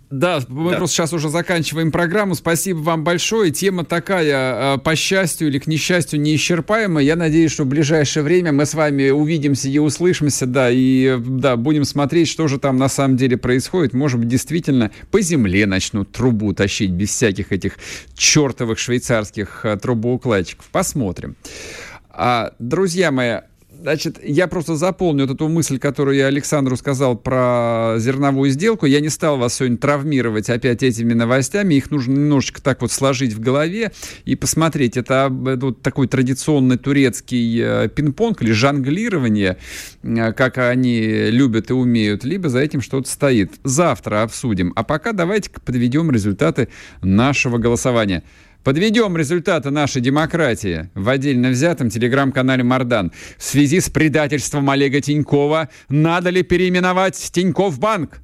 Да, 0.10 0.42
мы 0.48 0.72
да. 0.72 0.78
просто 0.78 0.96
сейчас 0.96 1.14
уже 1.14 1.30
заканчиваем 1.30 1.92
программу. 1.92 2.36
Спасибо 2.36 2.80
вам 2.80 3.04
большое. 3.04 3.52
Тема 3.52 3.84
такая, 3.84 4.74
а, 4.74 4.78
по 4.78 4.96
счастью 4.96 5.50
или 5.50 5.60
к 5.60 5.68
несчастью, 5.68 6.22
неисчерпаемая. 6.22 7.04
Я 7.04 7.16
надеюсь, 7.16 7.52
что 7.52 7.64
в 7.64 7.68
ближайшее 7.68 8.24
время 8.24 8.52
мы 8.52 8.66
с 8.66 8.74
вами 8.74 9.10
увидимся 9.10 9.68
и 9.68 9.78
услышимся, 9.80 10.46
да, 10.46 10.70
и 10.72 11.18
да, 11.20 11.58
будем 11.58 11.84
смотреть, 11.84 12.30
что 12.30 12.48
же 12.48 12.58
там 12.58 12.78
на 12.78 12.90
самом 12.90 13.18
деле 13.18 13.38
происходит. 13.38 13.94
Может 13.94 14.20
быть, 14.20 14.30
действительно 14.30 14.92
по 15.12 15.22
земле 15.22 15.66
начнут 15.66 16.12
трубу 16.12 16.54
тащить 16.54 16.92
без 16.92 17.10
всяких 17.10 17.52
этих 17.52 17.78
чертовых 18.16 18.80
швейцарских 18.80 19.66
э, 19.66 19.78
трубоукладчиков. 19.78 20.66
Посмотрим. 20.72 21.36
А, 22.10 22.54
друзья 22.60 23.12
мои, 23.12 23.40
Значит, 23.84 24.18
я 24.24 24.48
просто 24.48 24.78
заполню 24.78 25.26
эту 25.26 25.50
мысль, 25.50 25.78
которую 25.78 26.16
я 26.16 26.28
Александру 26.28 26.78
сказал 26.78 27.18
про 27.18 27.96
зерновую 27.98 28.50
сделку. 28.50 28.86
Я 28.86 29.02
не 29.02 29.10
стал 29.10 29.38
вас 29.38 29.56
сегодня 29.56 29.76
травмировать 29.76 30.50
опять 30.50 30.84
этими 30.84 31.12
новостями. 31.12 31.74
Их 31.74 31.92
нужно 31.92 32.14
немножечко 32.14 32.62
так 32.62 32.82
вот 32.82 32.94
сложить 32.94 33.34
в 33.34 33.42
голове 33.42 33.92
и 34.24 34.38
посмотреть. 34.38 34.96
Это, 34.96 35.30
это 35.48 35.66
вот 35.66 35.82
такой 35.82 36.08
традиционный 36.08 36.78
турецкий 36.78 37.62
э, 37.62 37.90
пинг-понг 37.90 38.42
или 38.42 38.54
жонглирование, 38.54 39.58
э, 40.02 40.32
как 40.32 40.60
они 40.60 41.30
любят 41.30 41.70
и 41.70 41.74
умеют, 41.74 42.24
либо 42.24 42.48
за 42.48 42.60
этим 42.60 42.80
что-то 42.80 43.10
стоит. 43.10 43.52
Завтра 43.66 44.24
обсудим. 44.24 44.72
А 44.78 44.84
пока 44.84 45.12
давайте 45.12 45.50
подведем 45.50 46.10
результаты 46.10 46.70
нашего 47.02 47.58
голосования. 47.58 48.24
Подведем 48.64 49.18
результаты 49.18 49.72
нашей 49.72 50.02
демократии 50.02 50.90
в 50.96 51.10
отдельно 51.10 51.50
взятом 51.50 51.90
телеграм-канале 51.90 52.64
Мардан. 52.64 53.12
В 53.38 53.44
связи 53.44 53.82
с 53.82 53.90
предательством 53.90 54.70
Олега 54.70 55.02
Тинькова 55.02 55.68
надо 55.90 56.30
ли 56.30 56.44
переименовать 56.44 57.18
Тиньков 57.34 57.78
банк? 57.78 58.22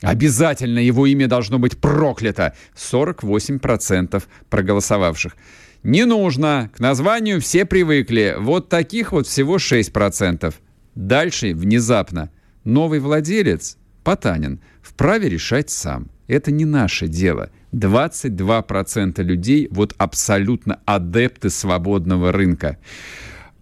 Обязательно 0.00 0.78
его 0.78 1.06
имя 1.06 1.26
должно 1.26 1.58
быть 1.58 1.76
проклято. 1.76 2.54
48% 2.74 4.22
проголосовавших. 4.48 5.36
Не 5.82 6.06
нужно. 6.06 6.70
К 6.74 6.80
названию 6.80 7.40
все 7.42 7.66
привыкли. 7.66 8.36
Вот 8.38 8.70
таких 8.70 9.12
вот 9.12 9.26
всего 9.26 9.56
6%. 9.56 10.54
Дальше 10.94 11.52
внезапно. 11.52 12.30
Новый 12.64 12.98
владелец, 13.00 13.76
Потанин, 14.02 14.60
вправе 14.82 15.28
решать 15.28 15.68
сам. 15.68 16.10
Это 16.28 16.50
не 16.50 16.64
наше 16.64 17.08
дело. 17.08 17.50
22% 17.72 19.22
людей 19.22 19.68
вот 19.70 19.94
абсолютно 19.98 20.80
адепты 20.84 21.50
свободного 21.50 22.32
рынка. 22.32 22.78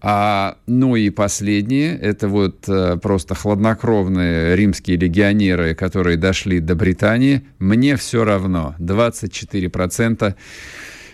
А, 0.07 0.59
ну 0.67 0.97
и 0.97 1.09
последнее, 1.09 1.97
это 1.99 2.29
вот 2.29 2.69
э, 2.69 2.99
просто 2.99 3.35
хладнокровные 3.35 4.55
римские 4.55 4.99
легионеры, 4.99 5.75
которые 5.75 6.19
дошли 6.19 6.61
до 6.61 6.75
Британии. 6.75 7.43
Мне 7.59 7.97
все 7.97 8.23
равно. 8.23 8.75
24% 8.79 10.35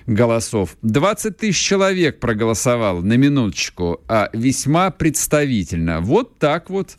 голосов. 0.06 0.76
20 0.82 1.36
тысяч 1.36 1.60
человек 1.60 2.18
проголосовал 2.18 3.00
на 3.02 3.16
минуточку, 3.16 4.00
а 4.08 4.28
весьма 4.32 4.90
представительно. 4.90 6.00
Вот 6.00 6.38
так 6.38 6.68
вот 6.68 6.96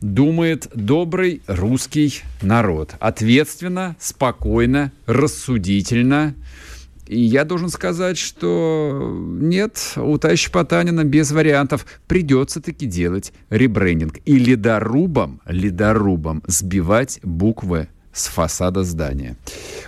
думает 0.00 0.68
добрый 0.74 1.42
русский 1.46 2.22
народ. 2.42 2.94
Ответственно, 3.00 3.96
спокойно, 3.98 4.92
рассудительно. 5.06 6.34
И 7.06 7.20
я 7.20 7.44
должен 7.44 7.70
сказать, 7.70 8.18
что 8.18 9.16
нет, 9.18 9.94
у 9.96 10.18
товарища 10.18 10.50
Потанина 10.50 11.04
без 11.04 11.32
вариантов 11.32 11.86
придется 12.06 12.60
таки 12.60 12.84
делать 12.84 13.32
ребрендинг. 13.48 14.18
И 14.26 14.38
ледорубом, 14.38 15.40
ледорубом 15.46 16.42
сбивать 16.46 17.18
буквы 17.22 17.88
с 18.12 18.26
фасада 18.26 18.84
здания. 18.84 19.36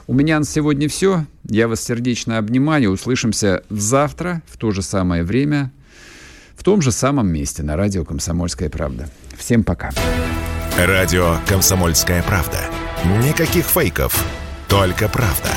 У 0.07 0.15
меня 0.15 0.39
на 0.39 0.47
сегодня 0.47 0.89
все. 0.89 1.27
Я 1.45 1.69
вас 1.69 1.85
сердечно 1.85 2.39
обнимаю. 2.39 2.91
Услышимся 2.91 3.65
завтра 3.69 4.43
в 4.47 4.57
то 4.57 4.71
же 4.71 4.81
самое 4.81 5.23
время 5.23 5.73
в 6.61 6.63
том 6.63 6.83
же 6.83 6.93
самом 6.93 7.27
месте 7.27 7.63
на 7.63 7.75
радио 7.75 8.05
«Комсомольская 8.05 8.69
правда». 8.69 9.09
Всем 9.35 9.65
пока. 9.65 9.93
Радио 10.77 11.37
«Комсомольская 11.49 12.23
правда». 12.23 12.59
Никаких 13.27 13.65
фейков, 13.65 14.23
только 14.69 15.09
правда. 15.09 15.49